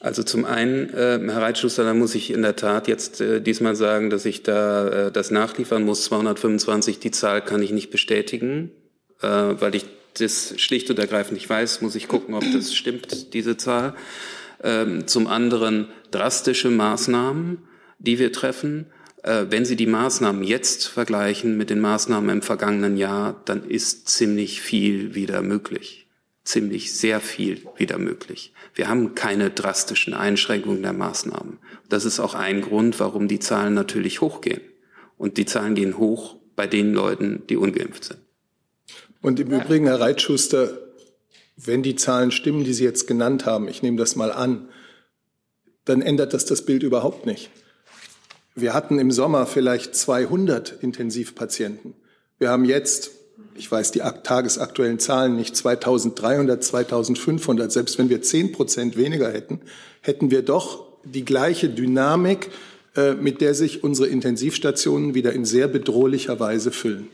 [0.01, 3.75] Also zum einen, äh, Herr Reitschuster, da muss ich in der Tat jetzt äh, diesmal
[3.75, 6.03] sagen, dass ich da äh, das nachliefern muss.
[6.03, 8.71] 225, die Zahl kann ich nicht bestätigen,
[9.21, 9.86] äh, weil ich
[10.19, 11.82] das schlicht und ergreifend nicht weiß.
[11.82, 13.95] Muss ich gucken, ob das stimmt, diese Zahl.
[14.62, 17.60] Ähm, zum anderen drastische Maßnahmen,
[17.99, 18.88] die wir treffen.
[19.23, 24.10] Äh, wenn Sie die Maßnahmen jetzt vergleichen mit den Maßnahmen im vergangenen Jahr, dann ist
[24.10, 26.02] ziemlich viel wieder möglich
[26.43, 28.53] ziemlich sehr viel wieder möglich.
[28.75, 31.60] Wir haben keine drastischen Einschränkungen der Maßnahmen.
[31.89, 34.62] Das ist auch ein Grund, warum die Zahlen natürlich hochgehen.
[35.17, 38.19] Und die Zahlen gehen hoch bei den Leuten, die ungeimpft sind.
[39.21, 40.77] Und im Übrigen, Herr Reitschuster,
[41.56, 44.67] wenn die Zahlen stimmen, die Sie jetzt genannt haben, ich nehme das mal an,
[45.86, 47.49] dann ändert das das Bild überhaupt nicht.
[48.56, 51.95] Wir hatten im Sommer vielleicht 200 Intensivpatienten.
[52.38, 53.12] Wir haben jetzt
[53.55, 59.61] ich weiß die tagesaktuellen Zahlen nicht, 2300, 2500, selbst wenn wir 10 Prozent weniger hätten,
[60.01, 62.49] hätten wir doch die gleiche Dynamik,
[62.95, 67.09] äh, mit der sich unsere Intensivstationen wieder in sehr bedrohlicher Weise füllen.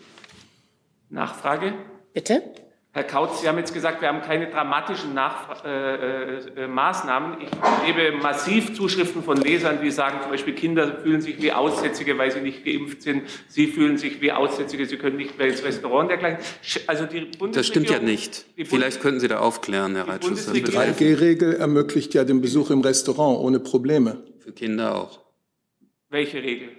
[1.09, 1.73] Nachfrage?
[2.13, 2.43] Bitte?
[2.91, 7.37] Herr Kautz, Sie haben jetzt gesagt, wir haben keine dramatischen Nach äh, äh, Maßnahmen.
[7.39, 7.49] Ich
[7.85, 12.31] gebe massiv Zuschriften von Lesern, die sagen zum Beispiel, Kinder fühlen sich wie Aussätzige, weil
[12.31, 13.29] sie nicht geimpft sind.
[13.47, 16.39] Sie fühlen sich wie Aussätzige, sie können nicht mehr ins Restaurant und dergleichen.
[16.87, 18.45] Also die das stimmt ja nicht.
[18.55, 20.51] Vielleicht könnten Sie da aufklären, Herr Reitschuster.
[20.51, 24.23] Die 3G-Regel ermöglicht ja den Besuch im Restaurant ohne Probleme.
[24.39, 25.19] Für Kinder auch.
[26.09, 26.69] Welche Regel?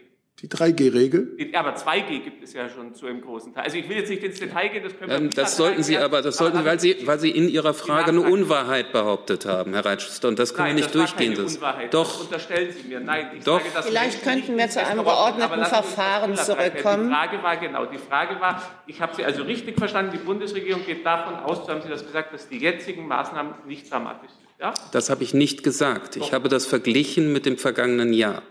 [0.43, 1.37] Die 3G-Regel?
[1.53, 3.65] Ja, aber 2G gibt es ja schon zu einem großen Teil.
[3.65, 5.99] Also ich will jetzt nicht ins Detail gehen, das können wir ähm, Das sollten Sie
[5.99, 9.75] aber, das sollten Sie, weil Sie, weil Sie in Ihrer Frage eine Unwahrheit behauptet haben,
[9.75, 11.35] Herr Reitschuster, und das können Nein, wir nicht das durchgehen.
[11.35, 11.93] Keine Unwahrheit.
[11.93, 12.13] Doch.
[12.13, 13.01] Das unterstellen Sie mir.
[13.01, 13.59] Nein, ich Doch.
[13.59, 17.09] sage das Vielleicht könnten wir zu einem geordneten Verfahren zurückkommen.
[17.09, 20.87] Die Frage war genau, die Frage war, ich habe Sie also richtig verstanden, die Bundesregierung
[20.87, 24.49] geht davon aus, so haben Sie das gesagt, dass die jetzigen Maßnahmen nicht dramatisch sind.
[24.59, 24.73] Ja?
[24.93, 26.17] Das habe ich nicht gesagt.
[26.17, 26.27] Doch.
[26.27, 28.43] Ich habe das verglichen mit dem vergangenen Jahr.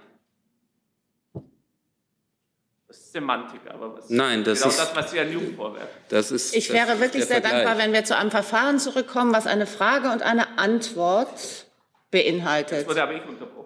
[3.12, 5.90] Semantik, aber was Nein, das genau ist das, was Sie Herrn Jung vorwerfen.
[6.10, 7.64] Das ist, ich wäre das wirklich sehr Vergleich.
[7.64, 11.68] dankbar, wenn wir zu einem Verfahren zurückkommen, was eine Frage und eine Antwort
[12.12, 12.82] beinhaltet.
[12.82, 13.60] Das wurde aber ich unterbrochen.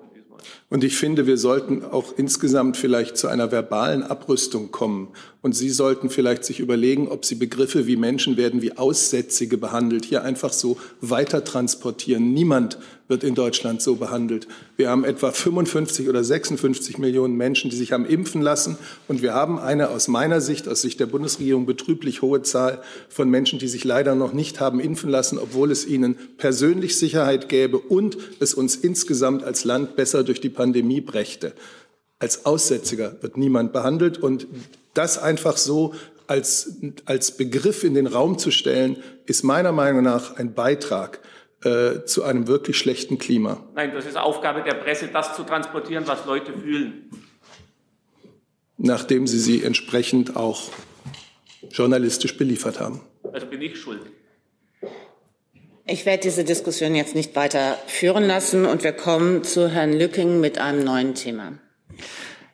[0.69, 5.10] Und ich finde, wir sollten auch insgesamt vielleicht zu einer verbalen Abrüstung kommen.
[5.41, 10.06] Und Sie sollten vielleicht sich überlegen, ob Sie Begriffe wie Menschen werden wie Aussätzige behandelt,
[10.06, 12.34] hier einfach so weiter transportieren.
[12.34, 12.77] Niemand
[13.08, 14.48] wird in Deutschland so behandelt.
[14.78, 18.78] Wir haben etwa 55 oder 56 Millionen Menschen, die sich haben impfen lassen.
[19.08, 23.30] Und wir haben eine aus meiner Sicht, aus Sicht der Bundesregierung, betrüblich hohe Zahl von
[23.30, 27.78] Menschen, die sich leider noch nicht haben impfen lassen, obwohl es ihnen persönlich Sicherheit gäbe
[27.78, 31.54] und es uns insgesamt als Land besser durch die Pandemie brächte.
[32.20, 34.48] Als Aussätziger wird niemand behandelt und
[34.94, 35.94] das einfach so
[36.28, 41.20] als, als Begriff in den Raum zu stellen, ist meiner Meinung nach ein Beitrag
[41.63, 43.63] äh, zu einem wirklich schlechten Klima.
[43.76, 47.10] Nein, das ist Aufgabe der Presse, das zu transportieren, was Leute fühlen.
[48.78, 50.69] Nachdem sie sie entsprechend auch
[51.71, 53.02] journalistisch beliefert haben.
[53.32, 54.02] Also bin ich schuld.
[55.86, 60.39] Ich werde diese Diskussion jetzt nicht weiter führen lassen und wir kommen zu Herrn Lücking
[60.39, 61.54] mit einem neuen Thema.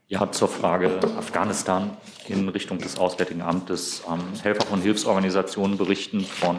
[0.08, 1.96] Ja, zur Frage Afghanistan
[2.28, 4.02] in Richtung des Auswärtigen Amtes.
[4.42, 6.58] Helfer von Hilfsorganisationen berichten von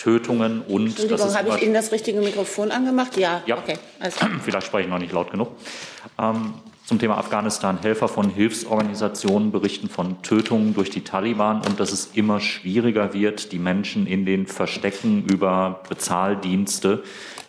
[0.00, 0.86] Tötungen und.
[0.86, 3.16] Entschuldigung, habe ich Ihnen das richtige Mikrofon angemacht?
[3.18, 3.42] Ja.
[3.46, 3.58] Ja.
[3.58, 3.74] Okay.
[3.98, 4.26] Also.
[4.42, 5.50] Vielleicht spreche ich noch nicht laut genug.
[6.18, 6.54] Ähm,
[6.86, 7.78] zum Thema Afghanistan.
[7.80, 13.52] Helfer von Hilfsorganisationen berichten von Tötungen durch die Taliban und dass es immer schwieriger wird,
[13.52, 17.04] die Menschen in den Verstecken über Bezahldienste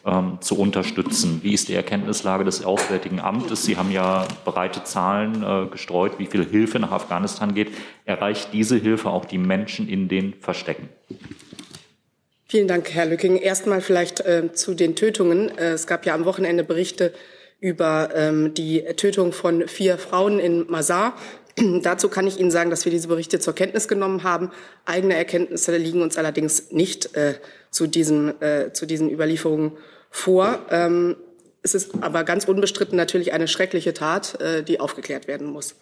[0.06, 1.40] ähm, zu unterstützen.
[1.42, 3.64] Wie ist die Erkenntnislage des Auswärtigen Amtes?
[3.64, 7.70] Sie haben ja breite Zahlen äh, gestreut, wie viel Hilfe nach Afghanistan geht.
[8.06, 10.90] Erreicht diese Hilfe auch die Menschen in den Verstecken?
[12.52, 13.38] Vielen Dank, Herr Lücking.
[13.38, 15.58] Erstmal vielleicht äh, zu den Tötungen.
[15.58, 17.14] Äh, es gab ja am Wochenende Berichte
[17.62, 21.16] über ähm, die Tötung von vier Frauen in Masar.
[21.82, 24.52] Dazu kann ich Ihnen sagen, dass wir diese Berichte zur Kenntnis genommen haben.
[24.84, 27.36] Eigene Erkenntnisse liegen uns allerdings nicht äh,
[27.70, 29.72] zu, diesen, äh, zu diesen Überlieferungen
[30.10, 30.60] vor.
[30.72, 31.16] Ähm,
[31.64, 35.76] es ist aber ganz unbestritten natürlich eine schreckliche Tat, äh, die aufgeklärt werden muss.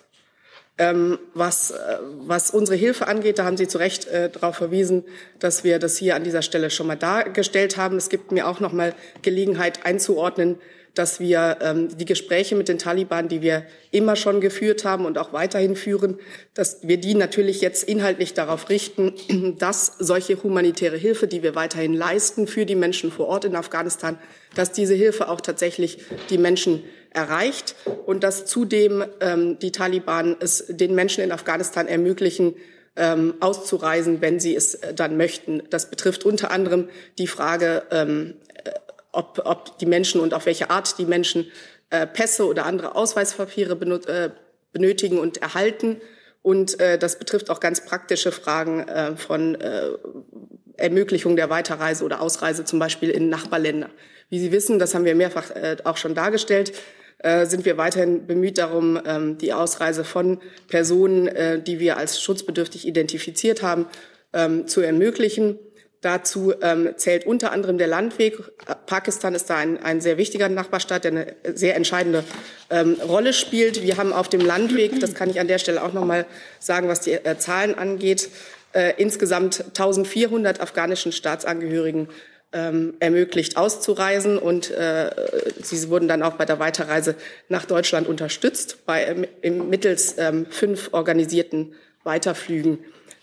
[0.81, 1.75] Ähm, was, äh,
[2.21, 5.03] was unsere Hilfe angeht, da haben Sie zu Recht äh, darauf verwiesen,
[5.37, 7.97] dass wir das hier an dieser Stelle schon mal dargestellt haben.
[7.97, 10.57] Es gibt mir auch noch mal Gelegenheit einzuordnen,
[10.93, 15.17] dass wir ähm, die Gespräche mit den Taliban, die wir immer schon geführt haben und
[15.17, 16.17] auch weiterhin führen,
[16.53, 19.13] dass wir die natürlich jetzt inhaltlich darauf richten,
[19.59, 24.17] dass solche humanitäre Hilfe, die wir weiterhin leisten für die Menschen vor Ort in Afghanistan,
[24.55, 25.99] dass diese Hilfe auch tatsächlich
[26.29, 32.55] die Menschen erreicht und dass zudem ähm, die Taliban es den Menschen in Afghanistan ermöglichen,
[32.95, 35.63] ähm, auszureisen, wenn sie es äh, dann möchten.
[35.69, 38.71] Das betrifft unter anderem die Frage, ähm, äh,
[39.11, 41.49] ob, ob die Menschen und auf welche Art die Menschen
[41.89, 43.73] äh, Pässe oder andere Ausweispapiere
[44.07, 44.29] äh,
[44.73, 46.01] benötigen und erhalten.
[46.41, 49.89] Und äh, das betrifft auch ganz praktische Fragen äh, von äh,
[50.77, 53.89] Ermöglichung der Weiterreise oder Ausreise zum Beispiel in Nachbarländer.
[54.29, 56.73] Wie Sie wissen, das haben wir mehrfach äh, auch schon dargestellt,
[57.19, 62.21] äh, sind wir weiterhin bemüht darum, ähm, die Ausreise von Personen, äh, die wir als
[62.21, 63.87] schutzbedürftig identifiziert haben,
[64.33, 65.59] ähm, zu ermöglichen.
[66.01, 68.37] Dazu ähm, zählt unter anderem der Landweg.
[68.85, 72.23] Pakistan ist da ein, ein sehr wichtiger Nachbarstaat, der eine sehr entscheidende
[73.05, 73.81] Rolle spielt.
[73.81, 76.25] Wir haben auf dem Landweg, das kann ich an der Stelle auch noch mal
[76.59, 78.29] sagen, was die äh, Zahlen angeht,
[78.73, 82.07] äh, insgesamt 1400 afghanischen Staatsangehörigen
[82.51, 85.11] ähm, ermöglicht auszureisen und äh,
[85.61, 87.15] sie wurden dann auch bei der Weiterreise
[87.47, 91.73] nach Deutschland unterstützt bei im, mittels ähm, fünf organisierten
[92.03, 92.79] Weiterflügen.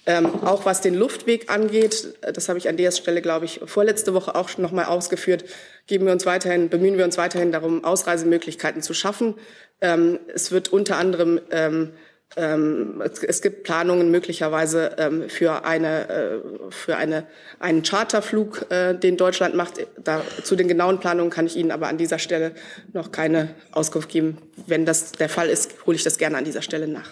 [0.08, 4.14] Ähm, auch was den Luftweg angeht, das habe ich an der Stelle, glaube ich, vorletzte
[4.14, 5.44] Woche auch noch mal ausgeführt,
[5.88, 9.34] geben wir uns weiterhin, bemühen wir uns weiterhin darum, Ausreisemöglichkeiten zu schaffen.
[9.80, 11.92] Ähm, es wird unter anderem ähm,
[12.34, 16.38] es, es, gibt Planungen möglicherweise ähm, für, eine, äh,
[16.70, 17.26] für eine,
[17.60, 19.86] einen Charterflug, äh, den Deutschland macht.
[20.02, 22.52] Da, zu den genauen Planungen kann ich Ihnen aber an dieser Stelle
[22.92, 24.38] noch keine Auskunft geben.
[24.66, 27.10] Wenn das der Fall ist, hole ich das gerne an dieser Stelle nach.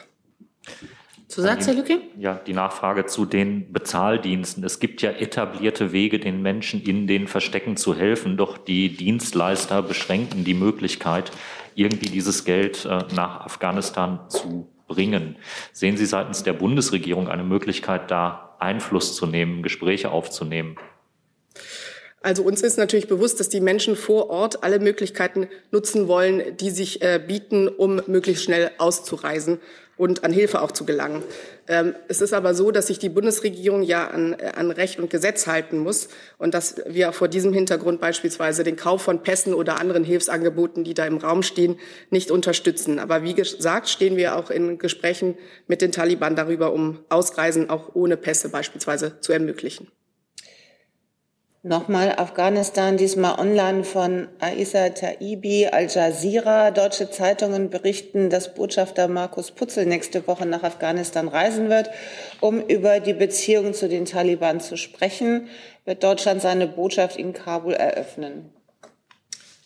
[1.28, 2.00] Zusatz, Herr Lücke?
[2.18, 4.62] Ja, die Nachfrage zu den Bezahldiensten.
[4.62, 9.82] Es gibt ja etablierte Wege, den Menschen in den Verstecken zu helfen, doch die Dienstleister
[9.82, 11.32] beschränken die Möglichkeit,
[11.74, 15.36] irgendwie dieses Geld äh, nach Afghanistan zu bringen.
[15.72, 20.76] Sehen Sie seitens der Bundesregierung eine Möglichkeit, da Einfluss zu nehmen, Gespräche aufzunehmen?
[22.22, 26.70] Also uns ist natürlich bewusst, dass die Menschen vor Ort alle Möglichkeiten nutzen wollen, die
[26.70, 29.60] sich äh, bieten, um möglichst schnell auszureisen
[29.96, 31.22] und an Hilfe auch zu gelangen.
[31.66, 35.10] Ähm, es ist aber so, dass sich die Bundesregierung ja an, äh, an Recht und
[35.10, 39.80] Gesetz halten muss und dass wir vor diesem Hintergrund beispielsweise den Kauf von Pässen oder
[39.80, 41.78] anderen Hilfsangeboten, die da im Raum stehen,
[42.10, 42.98] nicht unterstützen.
[42.98, 45.36] Aber wie gesagt, stehen wir auch in Gesprächen
[45.66, 49.88] mit den Taliban darüber, um Ausreisen auch ohne Pässe beispielsweise zu ermöglichen.
[51.66, 56.70] Nochmal Afghanistan, diesmal online von Aisa Taibi, Al Jazeera.
[56.70, 61.88] Deutsche Zeitungen berichten, dass Botschafter Markus Putzel nächste Woche nach Afghanistan reisen wird,
[62.40, 65.48] um über die Beziehungen zu den Taliban zu sprechen.
[65.86, 68.50] Wird Deutschland seine Botschaft in Kabul eröffnen?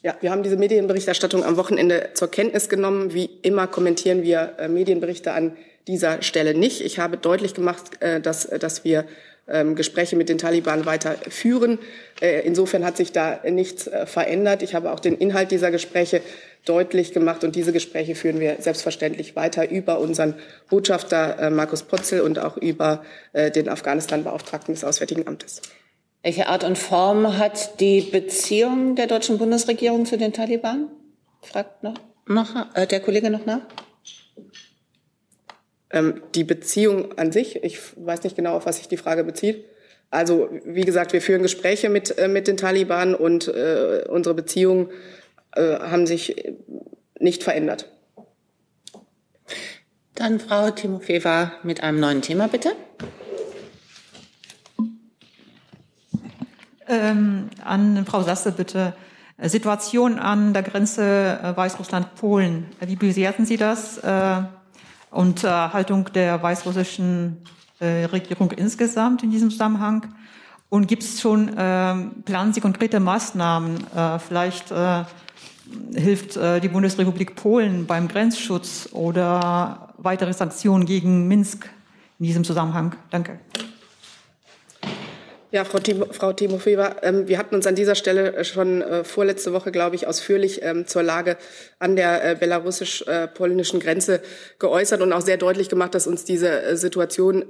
[0.00, 3.12] Ja, wir haben diese Medienberichterstattung am Wochenende zur Kenntnis genommen.
[3.12, 5.56] Wie immer kommentieren wir äh, Medienberichte an
[5.88, 6.80] dieser Stelle nicht.
[6.80, 9.06] Ich habe deutlich gemacht, äh, dass, dass wir
[9.74, 11.78] Gespräche mit den Taliban weiter führen.
[12.20, 14.62] Äh, insofern hat sich da nichts äh, verändert.
[14.62, 16.20] Ich habe auch den Inhalt dieser Gespräche
[16.64, 20.34] deutlich gemacht und diese Gespräche führen wir selbstverständlich weiter über unseren
[20.68, 23.02] Botschafter äh, Markus Potzel und auch über
[23.34, 25.62] den Afghanistan-Beauftragten des Auswärtigen Amtes.
[26.22, 30.88] Welche Art und Form hat die Beziehung der deutschen Bundesregierung zu den Taliban?
[31.42, 31.94] Fragt noch,
[32.26, 33.60] noch äh, der Kollege noch nach.
[35.90, 39.64] Ähm, die Beziehung an sich, ich weiß nicht genau, auf was sich die Frage bezieht.
[40.10, 44.90] Also wie gesagt, wir führen Gespräche mit, äh, mit den Taliban und äh, unsere Beziehungen
[45.54, 46.54] äh, haben sich
[47.18, 47.90] nicht verändert.
[50.14, 52.72] Dann Frau Timofeva mit einem neuen Thema, bitte.
[56.88, 58.94] Ähm, an Frau Sasse bitte.
[59.40, 62.66] Situation an der Grenze äh, Weißrussland-Polen.
[62.80, 64.00] Wie bewerten Sie das?
[65.10, 67.38] Und äh, Haltung der weißrussischen
[67.80, 70.14] äh, Regierung insgesamt in diesem Zusammenhang?
[70.68, 71.94] Und gibt es schon, äh,
[72.24, 73.86] planen Sie konkrete Maßnahmen?
[73.94, 75.04] Äh, vielleicht äh,
[75.94, 81.68] hilft äh, die Bundesrepublik Polen beim Grenzschutz oder weitere Sanktionen gegen Minsk
[82.18, 82.94] in diesem Zusammenhang?
[83.10, 83.38] Danke.
[85.50, 89.02] Ja, Frau, Timo, Frau Timofeva, ähm, wir hatten uns an dieser Stelle äh, schon äh,
[89.02, 91.38] vorletzte Woche, glaube ich, ausführlich ähm, zur Lage
[91.78, 94.20] an der äh, belarussisch-polnischen Grenze
[94.58, 97.46] geäußert und auch sehr deutlich gemacht, dass uns diese Situation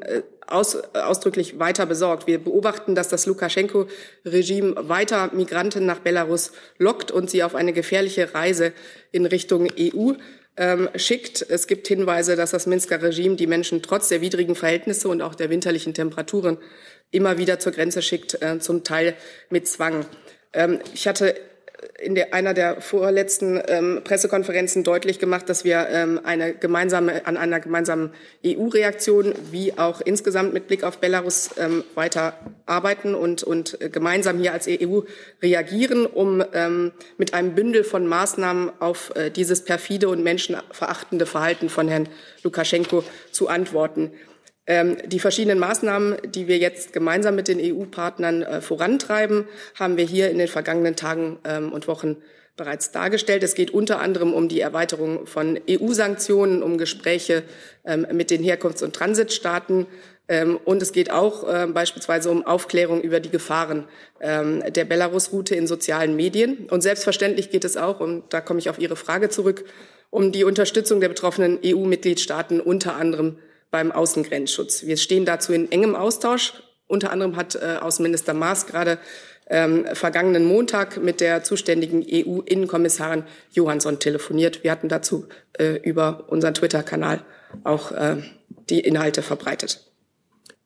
[0.46, 2.28] aus, ausdrücklich weiter besorgt.
[2.28, 8.32] Wir beobachten, dass das Lukaschenko-Regime weiter Migranten nach Belarus lockt und sie auf eine gefährliche
[8.32, 8.72] Reise
[9.10, 10.12] in Richtung EU
[10.58, 11.46] ähm, schickt.
[11.48, 15.34] Es gibt Hinweise, dass das Minsker Regime die Menschen trotz der widrigen Verhältnisse und auch
[15.34, 16.58] der winterlichen Temperaturen
[17.10, 19.14] immer wieder zur Grenze schickt, äh, zum Teil
[19.50, 20.06] mit Zwang.
[20.52, 21.34] Ähm, ich hatte
[21.98, 27.36] in der, einer der vorletzten ähm, Pressekonferenzen deutlich gemacht, dass wir ähm, eine gemeinsame, an
[27.36, 28.12] einer gemeinsamen
[28.44, 34.52] EU-Reaktion wie auch insgesamt mit Blick auf Belarus ähm, weiter arbeiten und, und gemeinsam hier
[34.52, 35.00] als EU
[35.42, 41.68] reagieren, um ähm, mit einem Bündel von Maßnahmen auf äh, dieses perfide und menschenverachtende Verhalten
[41.68, 42.08] von Herrn
[42.42, 44.12] Lukaschenko zu antworten.
[44.68, 50.04] Ähm, die verschiedenen Maßnahmen, die wir jetzt gemeinsam mit den EU-Partnern äh, vorantreiben, haben wir
[50.04, 52.18] hier in den vergangenen Tagen ähm, und Wochen
[52.54, 53.42] bereits dargestellt.
[53.42, 57.44] Es geht unter anderem um die Erweiterung von EU-Sanktionen, um Gespräche
[57.86, 59.86] ähm, mit den Herkunfts- und Transitstaaten.
[60.66, 63.88] Und es geht auch beispielsweise um Aufklärung über die Gefahren
[64.20, 66.66] der Belarus-Route in sozialen Medien.
[66.70, 69.64] Und selbstverständlich geht es auch, und da komme ich auf Ihre Frage zurück,
[70.10, 73.38] um die Unterstützung der betroffenen EU-Mitgliedstaaten unter anderem
[73.70, 74.84] beim Außengrenzschutz.
[74.84, 76.54] Wir stehen dazu in engem Austausch.
[76.86, 78.98] Unter anderem hat äh, Außenminister Maas gerade
[79.50, 84.64] ähm, vergangenen Montag mit der zuständigen EU-Innenkommissarin Johansson telefoniert.
[84.64, 87.24] Wir hatten dazu äh, über unseren Twitter-Kanal
[87.64, 88.16] auch äh,
[88.68, 89.84] die Inhalte verbreitet.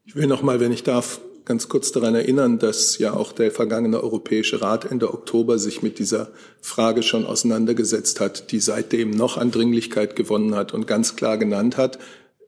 [0.05, 3.51] Ich will noch mal, wenn ich darf, ganz kurz daran erinnern, dass ja auch der
[3.51, 6.31] vergangene Europäische Rat Ende Oktober sich mit dieser
[6.61, 11.77] Frage schon auseinandergesetzt hat, die seitdem noch an Dringlichkeit gewonnen hat und ganz klar genannt
[11.77, 11.99] hat,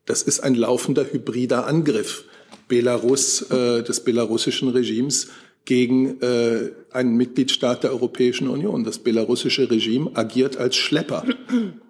[0.06, 2.24] das ist ein laufender hybrider Angriff
[2.68, 5.28] Belarus, äh, des belarussischen Regimes
[5.64, 8.84] gegen äh, einen Mitgliedstaat der Europäischen Union.
[8.84, 11.24] Das belarussische Regime agiert als Schlepper.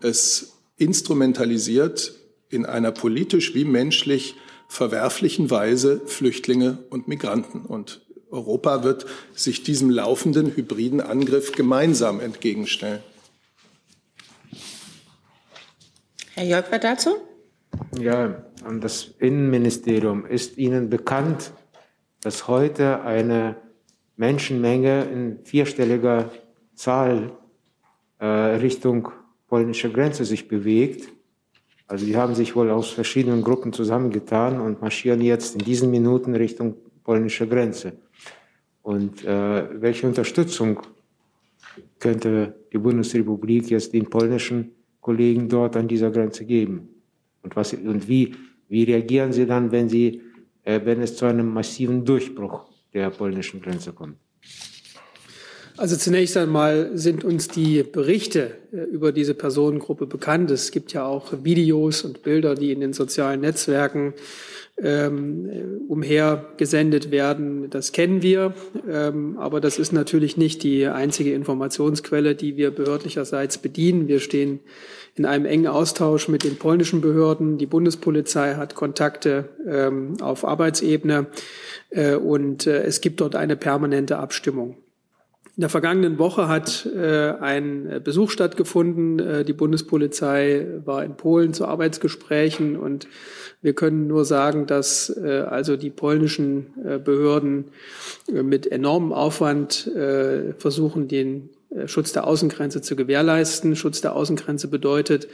[0.00, 2.14] Es instrumentalisiert
[2.50, 4.34] in einer politisch wie menschlich
[4.68, 7.62] verwerflichen Weise Flüchtlinge und Migranten.
[7.62, 13.02] Und Europa wird sich diesem laufenden hybriden Angriff gemeinsam entgegenstellen.
[16.34, 17.16] Herr Jörg, dazu?
[17.98, 21.52] Ja, und das Innenministerium, ist Ihnen bekannt,
[22.22, 23.56] dass heute eine
[24.16, 26.30] Menschenmenge in vierstelliger
[26.74, 27.32] Zahl
[28.18, 29.08] äh, Richtung
[29.46, 31.08] polnische Grenze sich bewegt?
[31.86, 36.34] Also die haben sich wohl aus verschiedenen Gruppen zusammengetan und marschieren jetzt in diesen Minuten
[36.34, 37.92] Richtung polnische Grenze.
[38.82, 40.80] Und äh, welche Unterstützung
[41.98, 46.93] könnte die Bundesrepublik jetzt den polnischen Kollegen dort an dieser Grenze geben?
[47.44, 48.34] Und, was, und wie,
[48.68, 50.22] wie reagieren Sie dann, wenn, Sie,
[50.64, 54.16] äh, wenn es zu einem massiven Durchbruch der polnischen Grenze kommt?
[55.76, 60.50] Also zunächst einmal sind uns die Berichte äh, über diese Personengruppe bekannt.
[60.50, 64.14] Es gibt ja auch Videos und Bilder, die in den sozialen Netzwerken
[64.82, 67.70] ähm, umhergesendet werden.
[67.70, 68.54] Das kennen wir,
[68.90, 74.08] ähm, aber das ist natürlich nicht die einzige Informationsquelle, die wir behördlicherseits bedienen.
[74.08, 74.60] Wir stehen
[75.14, 77.56] in einem engen Austausch mit den polnischen Behörden.
[77.58, 81.26] Die Bundespolizei hat Kontakte ähm, auf Arbeitsebene
[81.90, 84.76] äh, und äh, es gibt dort eine permanente Abstimmung.
[85.56, 89.20] In der vergangenen Woche hat äh, ein Besuch stattgefunden.
[89.20, 93.06] Äh, die Bundespolizei war in Polen zu Arbeitsgesprächen und
[93.62, 97.66] wir können nur sagen, dass äh, also die polnischen äh, Behörden
[98.26, 101.50] äh, mit enormem Aufwand äh, versuchen, den
[101.86, 103.76] Schutz der Außengrenze zu gewährleisten.
[103.76, 105.28] Schutz der Außengrenze bedeutet,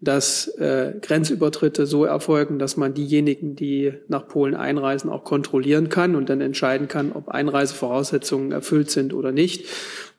[0.00, 6.14] dass äh, Grenzübertritte so erfolgen, dass man diejenigen, die nach Polen einreisen, auch kontrollieren kann
[6.14, 9.64] und dann entscheiden kann, ob Einreisevoraussetzungen erfüllt sind oder nicht.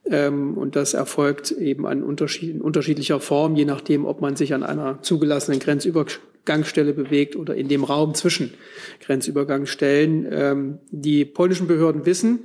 [0.10, 4.54] Ähm, und das erfolgt eben an unterschied in unterschiedlicher Form, je nachdem, ob man sich
[4.56, 8.54] an einer zugelassenen Grenzübergangsstelle bewegt oder in dem Raum zwischen
[9.02, 10.28] Grenzübergangsstellen.
[10.32, 12.40] Ähm, die polnischen Behörden wissen,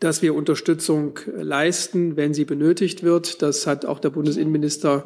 [0.00, 3.42] dass wir Unterstützung leisten, wenn sie benötigt wird.
[3.42, 5.04] Das hat auch der Bundesinnenminister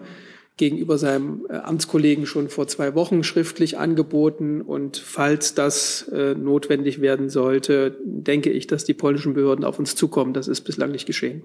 [0.57, 4.61] gegenüber seinem äh, Amtskollegen schon vor zwei Wochen schriftlich angeboten.
[4.61, 9.97] Und falls das äh, notwendig werden sollte, denke ich, dass die polnischen Behörden auf uns
[9.97, 10.35] zukommen.
[10.35, 11.43] Das ist bislang nicht geschehen.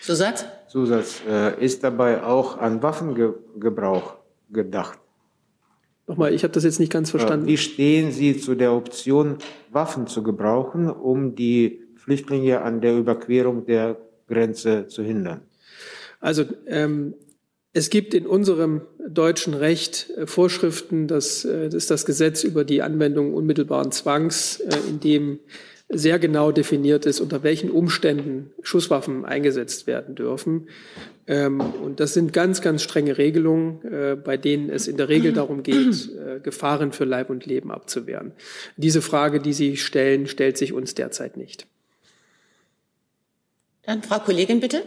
[0.00, 0.44] Zusatz?
[0.68, 1.22] Zusatz.
[1.28, 4.14] Äh, ist dabei auch an Waffengebrauch
[4.50, 5.00] gedacht?
[6.06, 7.46] Nochmal, ich habe das jetzt nicht ganz verstanden.
[7.46, 9.38] Wie stehen Sie zu der Option,
[9.72, 13.96] Waffen zu gebrauchen, um die Flüchtlinge an der Überquerung der
[14.28, 15.42] Grenze zu hindern?
[16.20, 17.14] Also ähm,
[17.72, 22.64] es gibt in unserem deutschen Recht äh, Vorschriften, das, äh, das ist das Gesetz über
[22.64, 25.40] die Anwendung unmittelbaren Zwangs, äh, in dem
[25.88, 30.68] sehr genau definiert ist, unter welchen Umständen Schusswaffen eingesetzt werden dürfen.
[31.26, 33.80] Ähm, und das sind ganz, ganz strenge Regelungen,
[34.24, 36.10] bei denen es in der Regel darum geht,
[36.42, 38.32] Gefahren für Leib und Leben abzuwehren.
[38.76, 41.68] Diese Frage, die Sie stellen, stellt sich uns derzeit nicht.
[43.86, 44.82] Dann Frau Kollegin, bitte.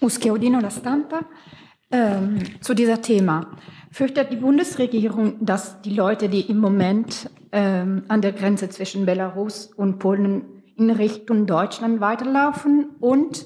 [0.00, 1.20] Muschiodino La Stampa.
[1.92, 3.56] Ähm, zu dieser Thema.
[3.92, 9.66] Fürchtet die Bundesregierung, dass die Leute, die im Moment ähm, an der Grenze zwischen Belarus
[9.76, 12.90] und Polen in Richtung Deutschland weiterlaufen?
[13.00, 13.44] Und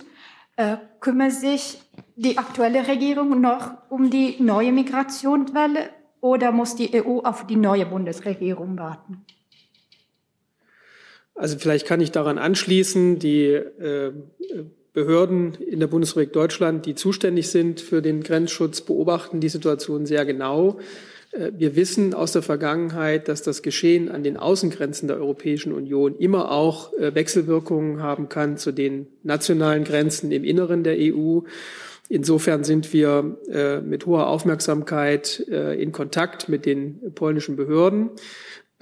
[0.57, 1.82] äh, kümmert sich
[2.16, 5.90] die aktuelle Regierung noch um die neue Migrationswelle
[6.20, 9.24] oder muss die EU auf die neue Bundesregierung warten?
[11.35, 14.12] Also vielleicht kann ich daran anschließen, die äh,
[14.93, 20.24] Behörden in der Bundesrepublik Deutschland, die zuständig sind für den Grenzschutz, beobachten die Situation sehr
[20.24, 20.78] genau.
[21.32, 26.16] Äh, wir wissen aus der Vergangenheit, dass das Geschehen an den Außengrenzen der Europäischen Union
[26.16, 31.41] immer auch äh, Wechselwirkungen haben kann zu den nationalen Grenzen im Inneren der EU.
[32.11, 33.39] Insofern sind wir
[33.82, 38.11] mit hoher Aufmerksamkeit in Kontakt mit den polnischen Behörden.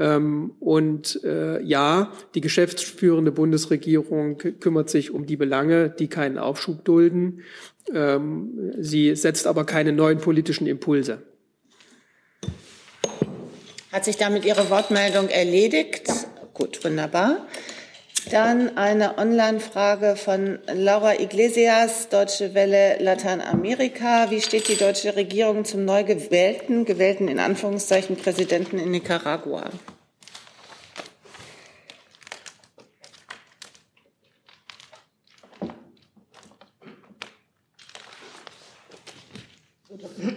[0.02, 7.42] Ähm, und ja, die geschäftsführende Bundesregierung kümmert sich um die Belange, die keinen Aufschub dulden.
[7.92, 11.22] Ähm, sie setzt aber keine neuen politischen Impulse.
[13.92, 16.10] Hat sich damit Ihre Wortmeldung erledigt?
[16.54, 17.46] Gut, wunderbar.
[18.30, 24.30] Dann eine Online-Frage von Laura Iglesias, Deutsche Welle Lateinamerika.
[24.30, 29.70] Wie steht die deutsche Regierung zum neu gewählten, gewählten in Anführungszeichen Präsidenten in Nicaragua?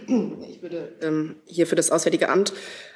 [0.06, 2.52] Ich würde ähm, hier für das Auswärtige Amt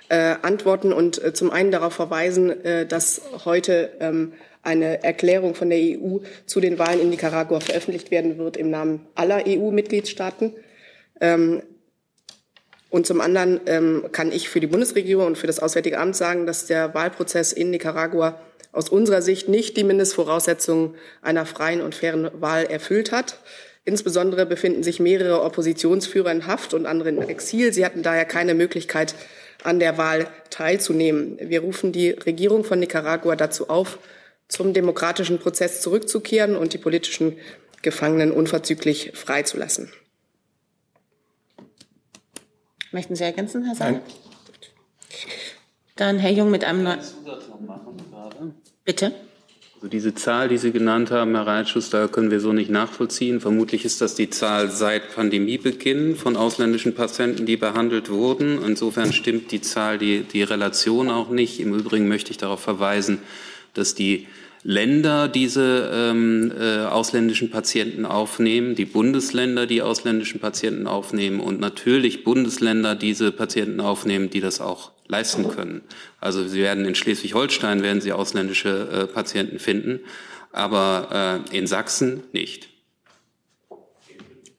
[0.08, 4.32] äh, antworten und äh, zum einen darauf verweisen, äh, dass heute ähm,
[4.62, 9.06] eine Erklärung von der EU zu den Wahlen in Nicaragua veröffentlicht werden wird im Namen
[9.14, 10.54] aller EU-Mitgliedstaaten.
[11.20, 11.62] Ähm,
[12.90, 16.46] und zum anderen ähm, kann ich für die Bundesregierung und für das Auswärtige Amt sagen,
[16.46, 18.40] dass der Wahlprozess in Nicaragua
[18.72, 23.38] aus unserer Sicht nicht die Mindestvoraussetzungen einer freien und fairen Wahl erfüllt hat.
[23.84, 27.72] Insbesondere befinden sich mehrere Oppositionsführer in Haft und andere in Exil.
[27.72, 29.14] Sie hatten daher keine Möglichkeit,
[29.64, 31.38] an der Wahl teilzunehmen.
[31.40, 33.98] Wir rufen die Regierung von Nicaragua dazu auf,
[34.48, 37.36] zum demokratischen Prozess zurückzukehren und die politischen
[37.82, 39.92] Gefangenen unverzüglich freizulassen.
[42.92, 44.02] Möchten Sie ergänzen, Herr Sahne?
[45.96, 47.00] Dann Herr Jung mit einem neuen.
[48.84, 49.12] Bitte.
[49.80, 53.40] Also diese Zahl, die Sie genannt haben, Herr Reitschuster, können wir so nicht nachvollziehen.
[53.40, 58.62] Vermutlich ist das die Zahl seit Pandemiebeginn von ausländischen Patienten, die behandelt wurden.
[58.62, 61.60] Insofern stimmt die Zahl, die, die Relation auch nicht.
[61.60, 63.20] Im Übrigen möchte ich darauf verweisen,
[63.72, 64.26] dass die
[64.62, 72.22] Länder diese ähm, äh, ausländischen Patienten aufnehmen, die Bundesländer die ausländischen Patienten aufnehmen und natürlich
[72.22, 75.82] Bundesländer diese Patienten aufnehmen, die das auch leisten können.
[76.20, 80.00] Also Sie werden in Schleswig-Holstein werden Sie ausländische äh, Patienten finden,
[80.52, 82.68] aber äh, in Sachsen nicht.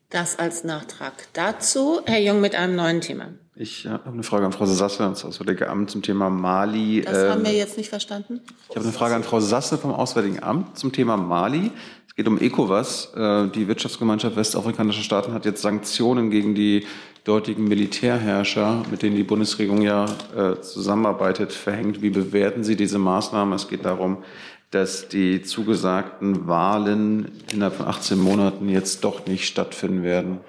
[0.10, 2.02] Das als Nachtrag dazu.
[2.06, 3.30] Herr Jung mit einem neuen Thema.
[3.56, 7.02] Ich habe eine Frage an Frau Sasse ans Auswärtige Amt zum Thema Mali.
[7.02, 8.42] Das haben wir ähm, jetzt nicht verstanden.
[8.70, 11.72] Ich habe eine Frage an Frau Sasse vom Auswärtigen Amt zum Thema Mali.
[12.12, 13.14] Es geht um ECOWAS.
[13.16, 16.86] Äh, die Wirtschaftsgemeinschaft westafrikanischer Staaten hat jetzt Sanktionen gegen die
[17.24, 20.04] dortigen Militärherrscher, mit denen die Bundesregierung ja
[20.36, 22.02] äh, zusammenarbeitet, verhängt.
[22.02, 23.54] Wie bewerten Sie diese Maßnahmen?
[23.54, 24.26] Es geht darum,
[24.72, 30.42] dass die zugesagten Wahlen innerhalb von 18 Monaten jetzt doch nicht stattfinden werden.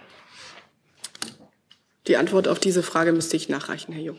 [2.08, 4.18] Die Antwort auf diese Frage müsste ich nachreichen, Herr Jung.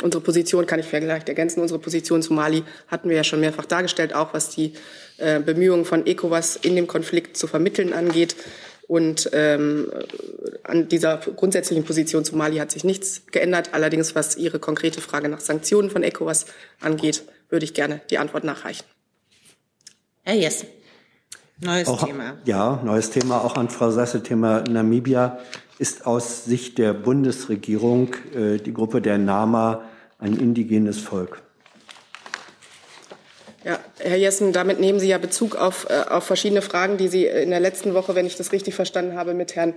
[0.00, 1.60] Unsere Position kann ich vielleicht ergänzen.
[1.60, 4.72] Unsere Position zu Mali hatten wir ja schon mehrfach dargestellt, auch was die
[5.18, 8.36] äh, Bemühungen von ECOWAS in dem Konflikt zu vermitteln angeht.
[8.88, 9.90] Und ähm,
[10.64, 13.70] an dieser grundsätzlichen Position zu Mali hat sich nichts geändert.
[13.72, 16.46] Allerdings, was Ihre konkrete Frage nach Sanktionen von ECOWAS
[16.80, 18.84] angeht, würde ich gerne die Antwort nachreichen.
[20.22, 20.68] Herr Jessen.
[21.60, 22.36] Neues auch, Thema.
[22.44, 25.38] Ja, neues Thema, auch an Frau Sasse, Thema Namibia.
[25.78, 29.82] Ist aus Sicht der Bundesregierung äh, die Gruppe der Nama
[30.18, 31.42] ein indigenes Volk?
[33.64, 37.26] Ja, Herr Jessen, damit nehmen Sie ja Bezug auf, äh, auf verschiedene Fragen, die Sie
[37.26, 39.74] in der letzten Woche, wenn ich das richtig verstanden habe, mit Herrn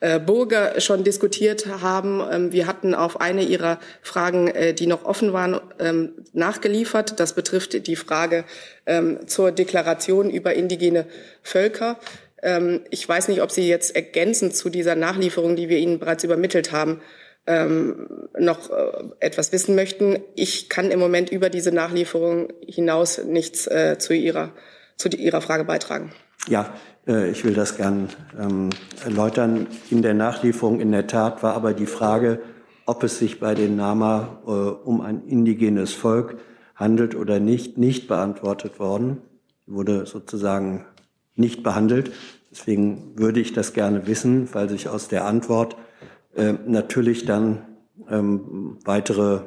[0.00, 2.22] äh, Burger schon diskutiert haben.
[2.30, 7.20] Ähm, wir hatten auf eine Ihrer Fragen, äh, die noch offen waren, ähm, nachgeliefert.
[7.20, 8.44] Das betrifft die Frage
[8.86, 11.06] ähm, zur Deklaration über indigene
[11.42, 11.98] Völker.
[12.90, 16.70] Ich weiß nicht, ob Sie jetzt ergänzend zu dieser Nachlieferung, die wir Ihnen bereits übermittelt
[16.70, 17.00] haben,
[17.48, 18.74] ähm, noch äh,
[19.20, 20.18] etwas wissen möchten.
[20.34, 24.52] Ich kann im Moment über diese Nachlieferung hinaus nichts äh, zu, ihrer,
[24.96, 26.12] zu Ihrer Frage beitragen.
[26.46, 26.72] Ja,
[27.06, 28.70] äh, ich will das gern ähm,
[29.04, 29.66] erläutern.
[29.90, 32.40] In der Nachlieferung in der Tat war aber die Frage,
[32.84, 36.36] ob es sich bei den Nama äh, um ein indigenes Volk
[36.74, 39.22] handelt oder nicht, nicht beantwortet worden.
[39.66, 40.84] Wurde sozusagen
[41.34, 42.12] nicht behandelt.
[42.50, 45.76] Deswegen würde ich das gerne wissen, weil sich aus der Antwort
[46.34, 47.66] äh, natürlich dann
[48.10, 49.40] ähm, weitere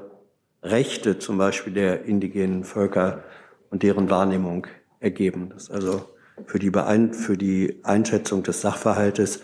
[0.63, 3.23] Rechte, zum Beispiel der indigenen Völker
[3.69, 4.67] und deren Wahrnehmung
[4.99, 5.49] ergeben.
[5.53, 6.03] Das also
[6.45, 9.43] für die, Beein für die Einschätzung des Sachverhaltes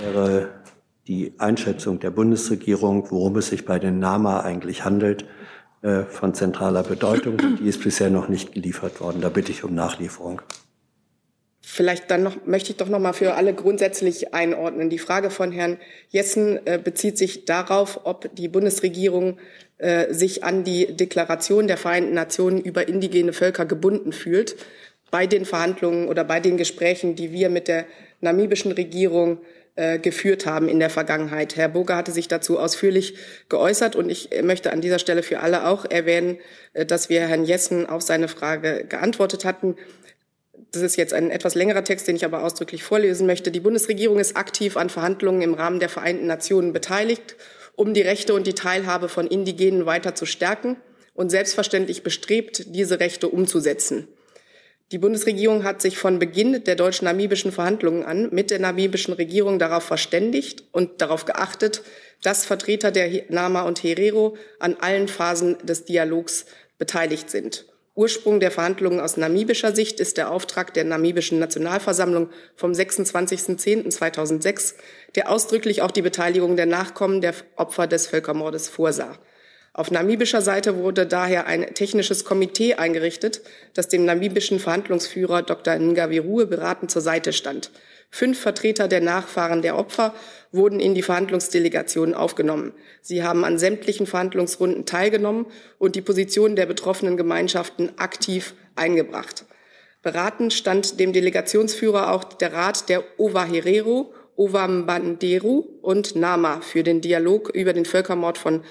[0.00, 0.48] wäre
[1.06, 5.26] die Einschätzung der Bundesregierung, worum es sich bei den NAMA eigentlich handelt,
[5.82, 7.36] äh, von zentraler Bedeutung.
[7.60, 9.20] Die ist bisher noch nicht geliefert worden.
[9.20, 10.40] Da bitte ich um Nachlieferung.
[11.74, 14.90] Vielleicht dann noch, möchte ich doch noch mal für alle grundsätzlich einordnen.
[14.90, 19.38] Die Frage von Herrn Jessen äh, bezieht sich darauf, ob die Bundesregierung
[19.78, 24.54] äh, sich an die Deklaration der Vereinten Nationen über indigene Völker gebunden fühlt
[25.10, 27.86] bei den Verhandlungen oder bei den Gesprächen, die wir mit der
[28.20, 29.38] namibischen Regierung
[29.74, 31.56] äh, geführt haben in der Vergangenheit.
[31.56, 33.16] Herr Boger hatte sich dazu ausführlich
[33.48, 36.38] geäußert und ich möchte an dieser Stelle für alle auch erwähnen,
[36.72, 39.74] äh, dass wir Herrn Jessen auf seine Frage geantwortet hatten.
[40.72, 43.50] Das ist jetzt ein etwas längerer Text, den ich aber ausdrücklich vorlesen möchte.
[43.50, 47.36] Die Bundesregierung ist aktiv an Verhandlungen im Rahmen der Vereinten Nationen beteiligt,
[47.76, 50.76] um die Rechte und die Teilhabe von Indigenen weiter zu stärken
[51.14, 54.08] und selbstverständlich bestrebt, diese Rechte umzusetzen.
[54.92, 59.82] Die Bundesregierung hat sich von Beginn der deutsch-namibischen Verhandlungen an mit der namibischen Regierung darauf
[59.82, 61.82] verständigt und darauf geachtet,
[62.22, 66.46] dass Vertreter der Nama und Herero an allen Phasen des Dialogs
[66.78, 67.66] beteiligt sind.
[67.96, 74.74] Ursprung der Verhandlungen aus namibischer Sicht ist der Auftrag der namibischen Nationalversammlung vom 26.10.2006,
[75.14, 79.16] der ausdrücklich auch die Beteiligung der Nachkommen der Opfer des Völkermordes vorsah.
[79.72, 83.42] Auf namibischer Seite wurde daher ein technisches Komitee eingerichtet,
[83.74, 85.76] das dem namibischen Verhandlungsführer Dr.
[85.76, 87.70] Ngavirue beratend zur Seite stand.
[88.14, 90.14] Fünf Vertreter der Nachfahren der Opfer
[90.52, 92.72] wurden in die Verhandlungsdelegation aufgenommen.
[93.02, 95.46] Sie haben an sämtlichen Verhandlungsrunden teilgenommen
[95.78, 99.46] und die Position der betroffenen Gemeinschaften aktiv eingebracht.
[100.00, 106.84] Beratend stand dem Delegationsführer auch der Rat der Ova Herero, Ova Mbanderu und Nama für
[106.84, 108.62] den Dialog über den Völkermord von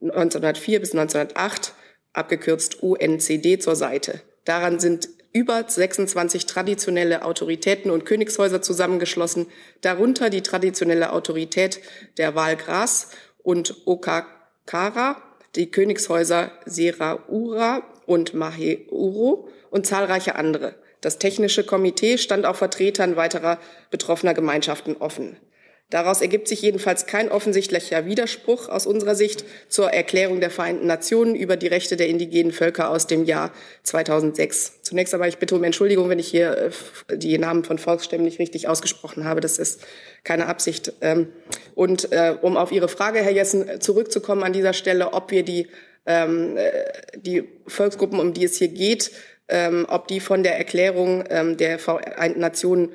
[0.00, 1.74] 1904 bis 1908,
[2.14, 4.22] abgekürzt UNCD, zur Seite.
[4.46, 9.46] Daran sind über 26 traditionelle Autoritäten und Königshäuser zusammengeschlossen,
[9.80, 11.80] darunter die traditionelle Autorität
[12.18, 13.10] der Walgras
[13.42, 15.22] und Okakara,
[15.54, 20.74] die Königshäuser Seraura und Maheuro und zahlreiche andere.
[21.00, 23.58] Das technische Komitee stand auch Vertretern weiterer
[23.90, 25.36] betroffener Gemeinschaften offen.
[25.88, 31.36] Daraus ergibt sich jedenfalls kein offensichtlicher Widerspruch aus unserer Sicht zur Erklärung der Vereinten Nationen
[31.36, 33.52] über die Rechte der indigenen Völker aus dem Jahr
[33.84, 34.82] 2006.
[34.82, 36.72] Zunächst aber ich bitte um Entschuldigung, wenn ich hier
[37.08, 39.40] äh, die Namen von Volksstämmen nicht richtig ausgesprochen habe.
[39.40, 39.86] Das ist
[40.24, 40.92] keine Absicht.
[41.02, 41.28] Ähm,
[41.76, 45.68] und äh, um auf Ihre Frage, Herr Jessen, zurückzukommen an dieser Stelle, ob wir die,
[46.04, 46.72] ähm, äh,
[47.16, 49.12] die Volksgruppen, um die es hier geht,
[49.46, 51.22] ähm, ob die von der Erklärung
[51.56, 52.92] der Vereinten Nationen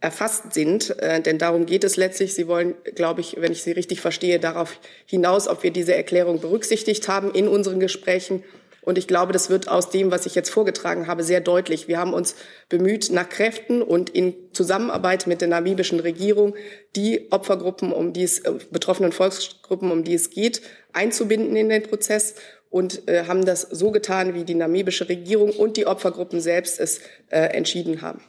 [0.00, 0.98] erfasst sind.
[1.00, 2.34] Äh, denn darum geht es letztlich.
[2.34, 6.40] Sie wollen, glaube ich, wenn ich Sie richtig verstehe, darauf hinaus, ob wir diese Erklärung
[6.40, 8.42] berücksichtigt haben in unseren Gesprächen.
[8.86, 11.88] Und ich glaube, das wird aus dem, was ich jetzt vorgetragen habe, sehr deutlich.
[11.88, 12.36] Wir haben uns
[12.68, 16.54] bemüht, nach Kräften und in Zusammenarbeit mit der namibischen Regierung
[16.94, 21.82] die Opfergruppen, um die es, äh, betroffenen Volksgruppen, um die es geht, einzubinden in den
[21.82, 22.36] Prozess
[22.70, 27.00] und äh, haben das so getan, wie die namibische Regierung und die Opfergruppen selbst es
[27.30, 28.20] äh, entschieden haben.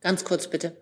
[0.00, 0.76] Ganz kurz bitte.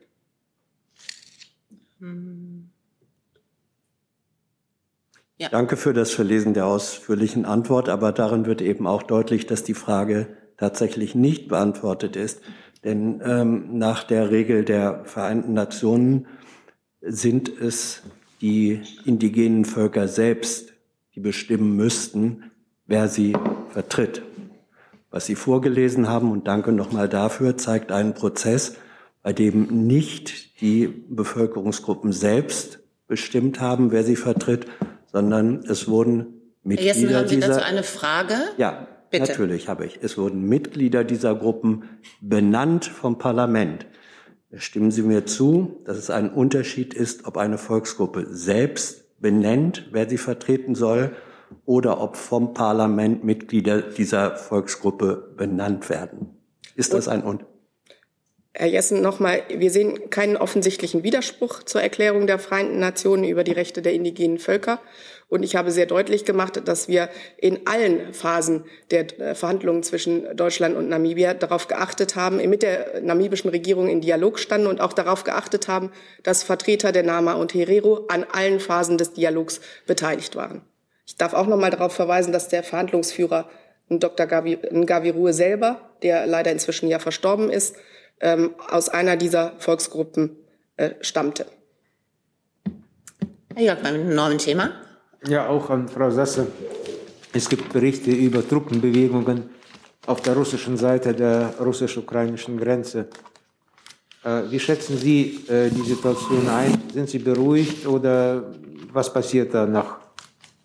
[5.38, 5.48] Ja.
[5.50, 9.74] Danke für das Verlesen der ausführlichen Antwort, aber darin wird eben auch deutlich, dass die
[9.74, 12.40] Frage tatsächlich nicht beantwortet ist.
[12.84, 16.26] Denn ähm, nach der Regel der Vereinten Nationen
[17.00, 18.02] sind es
[18.40, 20.72] die indigenen Völker selbst,
[21.14, 22.50] die bestimmen müssten,
[22.86, 23.36] wer sie
[23.70, 24.22] vertritt.
[25.10, 28.76] Was Sie vorgelesen haben, und danke nochmal dafür, zeigt einen Prozess,
[29.28, 34.64] bei dem nicht die Bevölkerungsgruppen selbst bestimmt haben, wer sie vertritt,
[35.04, 38.32] sondern es wurden Mitglieder Jessen, haben Sie dieser, dazu eine Frage?
[38.56, 39.28] Ja, Bitte.
[39.28, 39.98] natürlich habe ich.
[40.00, 41.82] Es wurden Mitglieder dieser Gruppen
[42.22, 43.84] benannt vom Parlament.
[44.54, 50.08] Stimmen Sie mir zu, dass es ein Unterschied ist, ob eine Volksgruppe selbst benennt, wer
[50.08, 51.14] sie vertreten soll,
[51.66, 56.30] oder ob vom Parlament Mitglieder dieser Volksgruppe benannt werden.
[56.76, 57.57] Ist das ein Unterschied?
[58.58, 63.52] Herr Jessen, nochmal, wir sehen keinen offensichtlichen Widerspruch zur Erklärung der Vereinten Nationen über die
[63.52, 64.80] Rechte der indigenen Völker.
[65.28, 70.36] Und ich habe sehr deutlich gemacht, dass wir in allen Phasen der äh, Verhandlungen zwischen
[70.36, 74.92] Deutschland und Namibia darauf geachtet haben, mit der namibischen Regierung in Dialog standen und auch
[74.92, 75.92] darauf geachtet haben,
[76.24, 80.62] dass Vertreter der Nama und Herero an allen Phasen des Dialogs beteiligt waren.
[81.06, 83.48] Ich darf auch noch mal darauf verweisen, dass der Verhandlungsführer
[83.88, 84.26] Dr.
[84.26, 87.76] Ngavirue selber, der leider inzwischen ja verstorben ist,
[88.20, 90.36] ähm, aus einer dieser Volksgruppen
[90.76, 91.46] äh, stammte.
[93.54, 94.70] Herr Jörg, beim neuen Thema.
[95.26, 96.46] Ja, auch an Frau Sasse.
[97.32, 99.50] Es gibt Berichte über Truppenbewegungen
[100.06, 103.08] auf der russischen Seite der russisch-ukrainischen Grenze.
[104.24, 106.82] Äh, wie schätzen Sie äh, die Situation ein?
[106.92, 108.44] Sind Sie beruhigt oder
[108.92, 109.98] was passiert da nach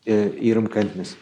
[0.05, 1.17] äh, Ihrem Kenntnis?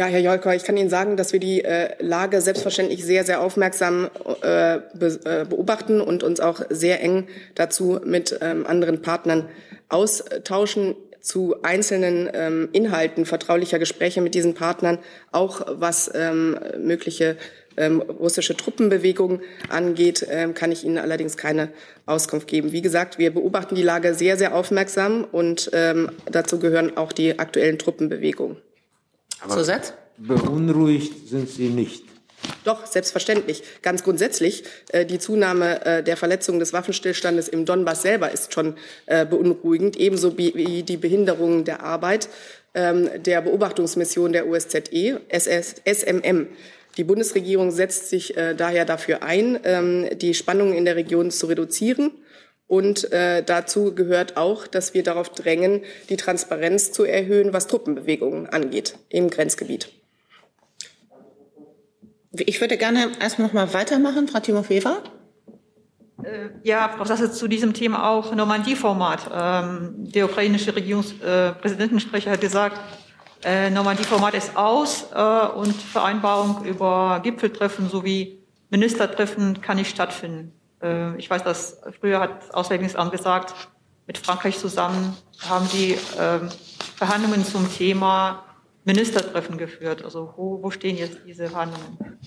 [0.00, 3.40] Ja, Herr Jolker, ich kann Ihnen sagen, dass wir die äh, Lage selbstverständlich sehr, sehr
[3.40, 4.08] aufmerksam
[4.42, 7.26] äh, be äh, beobachten und uns auch sehr eng
[7.56, 9.48] dazu mit ähm, anderen Partnern
[9.88, 15.00] austauschen zu einzelnen ähm, Inhalten vertraulicher Gespräche mit diesen Partnern,
[15.32, 17.36] auch was ähm, mögliche
[17.76, 21.70] ähm, russische Truppenbewegungen angeht, ähm, kann ich Ihnen allerdings keine
[22.06, 22.70] Auskunft geben.
[22.70, 27.40] Wie gesagt, wir beobachten die Lage sehr, sehr aufmerksam und ähm, dazu gehören auch die
[27.40, 28.58] aktuellen Truppenbewegungen.
[29.40, 29.92] Aber Zusatz?
[30.16, 32.04] Beunruhigt sind Sie nicht.
[32.64, 33.62] Doch, selbstverständlich.
[33.82, 38.76] Ganz grundsätzlich, äh, die Zunahme äh, der Verletzungen des Waffenstillstandes im Donbass selber ist schon
[39.06, 42.28] äh, beunruhigend, ebenso wie die Behinderung der Arbeit
[42.74, 46.48] ähm, der Beobachtungsmission der OSZE, SS, SMM.
[46.96, 52.10] Die Bundesregierung setzt sich daher dafür ein, ähm, die Spannungen in der Region zu reduzieren.
[52.68, 58.46] Und äh, dazu gehört auch, dass wir darauf drängen, die Transparenz zu erhöhen, was Truppenbewegungen
[58.46, 59.88] angeht im Grenzgebiet.
[62.32, 65.02] Ich würde gerne erst noch mal weitermachen, Frau Timofeva.
[66.22, 69.30] Äh, ja, Frau Sasse, zu diesem Thema auch Normandie-Format.
[69.32, 72.78] Ähm, der ukrainische Regierungspräsidentensprecher äh, hat gesagt,
[73.44, 80.52] äh, Normandie-Format ist aus äh, und Vereinbarung über Gipfeltreffen sowie Ministertreffen kann nicht stattfinden.
[80.82, 83.54] Äh, ich weiß, dass früher hat Auswärtiges Amt gesagt,
[84.06, 85.16] mit Frankreich zusammen
[85.46, 86.40] haben sie äh,
[86.96, 88.44] Verhandlungen zum Thema
[88.84, 90.02] Ministertreffen geführt.
[90.02, 92.18] Also wo, wo stehen jetzt diese Verhandlungen?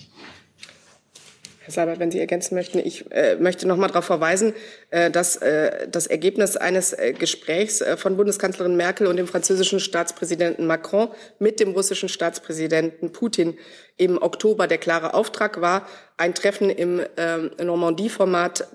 [1.64, 4.52] Herr Seibert, wenn Sie ergänzen möchten, ich äh, möchte noch mal darauf verweisen,
[4.90, 9.78] äh, dass äh, das Ergebnis eines äh, Gesprächs äh, von Bundeskanzlerin Merkel und dem französischen
[9.78, 11.08] Staatspräsidenten Macron
[11.38, 13.56] mit dem russischen Staatspräsidenten Putin
[13.96, 15.86] im Oktober der klare Auftrag war,
[16.16, 18.66] ein Treffen im ähm, Normandie-Format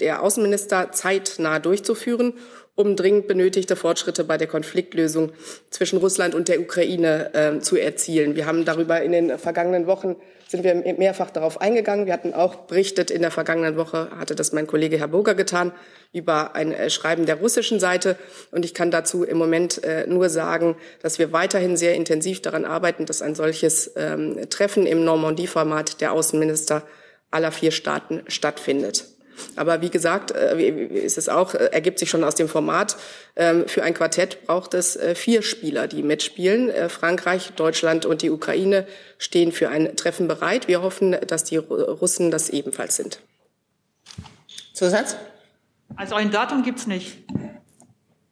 [0.00, 2.34] der Außenminister zeitnah durchzuführen
[2.74, 5.32] um dringend benötigte Fortschritte bei der Konfliktlösung
[5.68, 8.34] zwischen Russland und der Ukraine äh, zu erzielen.
[8.34, 10.16] Wir haben darüber in den vergangenen Wochen
[10.52, 12.06] sind wir mehrfach darauf eingegangen.
[12.06, 15.72] Wir hatten auch berichtet in der vergangenen Woche, hatte das mein Kollege Herr Burger getan,
[16.12, 18.16] über ein äh, Schreiben der russischen Seite.
[18.52, 22.64] Und ich kann dazu im Moment äh, nur sagen, dass wir weiterhin sehr intensiv daran
[22.64, 26.82] arbeiten, dass ein solches ähm, Treffen im Normandie-Format der Außenminister
[27.30, 29.06] aller vier Staaten stattfindet.
[29.56, 32.96] Aber wie gesagt, äh, ist es auch, äh, ergibt sich schon aus dem Format,
[33.36, 36.70] ähm, für ein Quartett braucht es äh, vier Spieler, die mitspielen.
[36.88, 38.86] Frankreich, Deutschland und die Ukraine
[39.18, 40.68] stehen für ein Treffen bereit.
[40.68, 43.20] Wir hoffen, dass die Russen das ebenfalls sind.
[44.72, 45.16] Zusatz?
[45.96, 47.18] Also ein Datum gibt es nicht.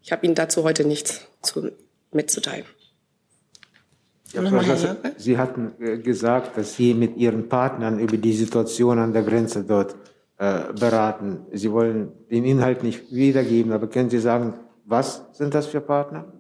[0.02, 1.70] Ich habe Ihnen dazu heute nichts zu,
[2.12, 2.64] mitzuteilen.
[4.32, 9.22] Ja, Professor, Sie hatten gesagt, dass Sie mit Ihren Partnern über die Situation an der
[9.22, 9.96] Grenze dort
[10.40, 11.40] äh, beraten.
[11.52, 14.54] Sie wollen den Inhalt nicht wiedergeben, aber können Sie sagen,
[14.86, 16.32] was sind das für Partner?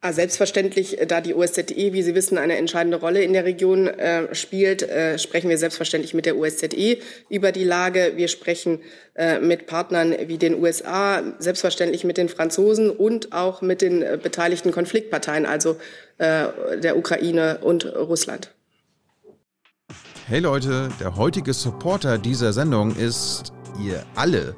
[0.00, 3.86] Ah, selbstverständlich, äh, da die OSZE, wie Sie wissen, eine entscheidende Rolle in der Region
[3.86, 6.98] äh, spielt, äh, sprechen wir selbstverständlich mit der OSZE
[7.28, 8.14] über die Lage.
[8.16, 8.80] Wir sprechen
[9.14, 14.18] äh, mit Partnern wie den USA, selbstverständlich mit den Franzosen und auch mit den äh,
[14.20, 15.76] beteiligten Konfliktparteien, also
[16.20, 18.50] der Ukraine und Russland.
[20.28, 24.54] Hey Leute, der heutige Supporter dieser Sendung ist ihr alle.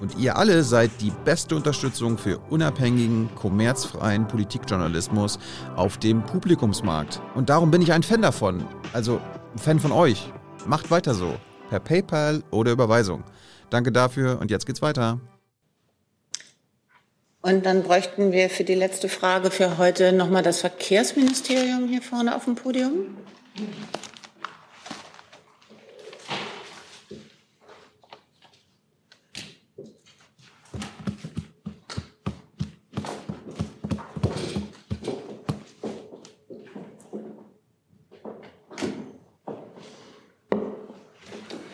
[0.00, 5.38] Und ihr alle seid die beste Unterstützung für unabhängigen, kommerzfreien Politikjournalismus
[5.76, 7.20] auf dem Publikumsmarkt.
[7.36, 8.66] Und darum bin ich ein Fan davon.
[8.92, 9.20] Also
[9.52, 10.32] ein Fan von euch.
[10.66, 11.36] Macht weiter so.
[11.70, 13.22] Per PayPal oder Überweisung.
[13.70, 15.20] Danke dafür und jetzt geht's weiter.
[17.42, 22.34] Und dann bräuchten wir für die letzte Frage für heute nochmal das Verkehrsministerium hier vorne
[22.34, 23.06] auf dem Podium.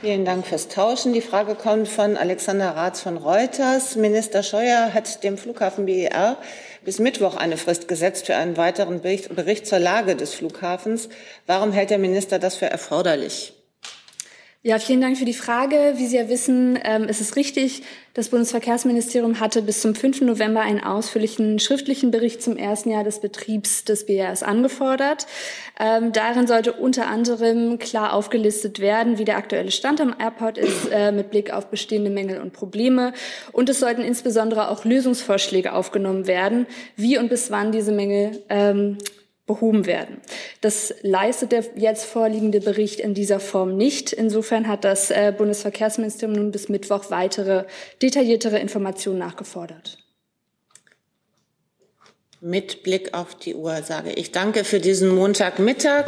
[0.08, 1.12] Vielen Dank fürs Tauschen.
[1.12, 3.94] Die Frage kommt von Alexander Ratz von Reuters.
[3.94, 6.38] Minister Scheuer hat dem Flughafen BER
[6.82, 11.10] bis Mittwoch eine Frist gesetzt für einen weiteren Bericht zur Lage des Flughafens.
[11.46, 13.57] Warum hält der Minister das für erforderlich?
[14.68, 15.94] Ja, vielen Dank für die Frage.
[15.96, 20.20] Wie Sie ja wissen, ähm, ist es richtig, das Bundesverkehrsministerium hatte bis zum 5.
[20.20, 25.26] November einen ausführlichen schriftlichen Bericht zum ersten Jahr des Betriebs des BRS angefordert.
[25.80, 30.90] Ähm, darin sollte unter anderem klar aufgelistet werden, wie der aktuelle Stand am Airport ist,
[30.92, 33.14] äh, mit Blick auf bestehende Mängel und Probleme.
[33.52, 38.98] Und es sollten insbesondere auch Lösungsvorschläge aufgenommen werden, wie und bis wann diese Mängel ähm,
[39.48, 40.20] behoben werden.
[40.60, 44.12] Das leistet der jetzt vorliegende Bericht in dieser Form nicht.
[44.12, 47.64] Insofern hat das äh, Bundesverkehrsministerium nun bis Mittwoch weitere
[48.00, 49.98] detailliertere Informationen nachgefordert.
[52.40, 56.06] Mit Blick auf die Uhr sage ich danke für diesen Montagmittag.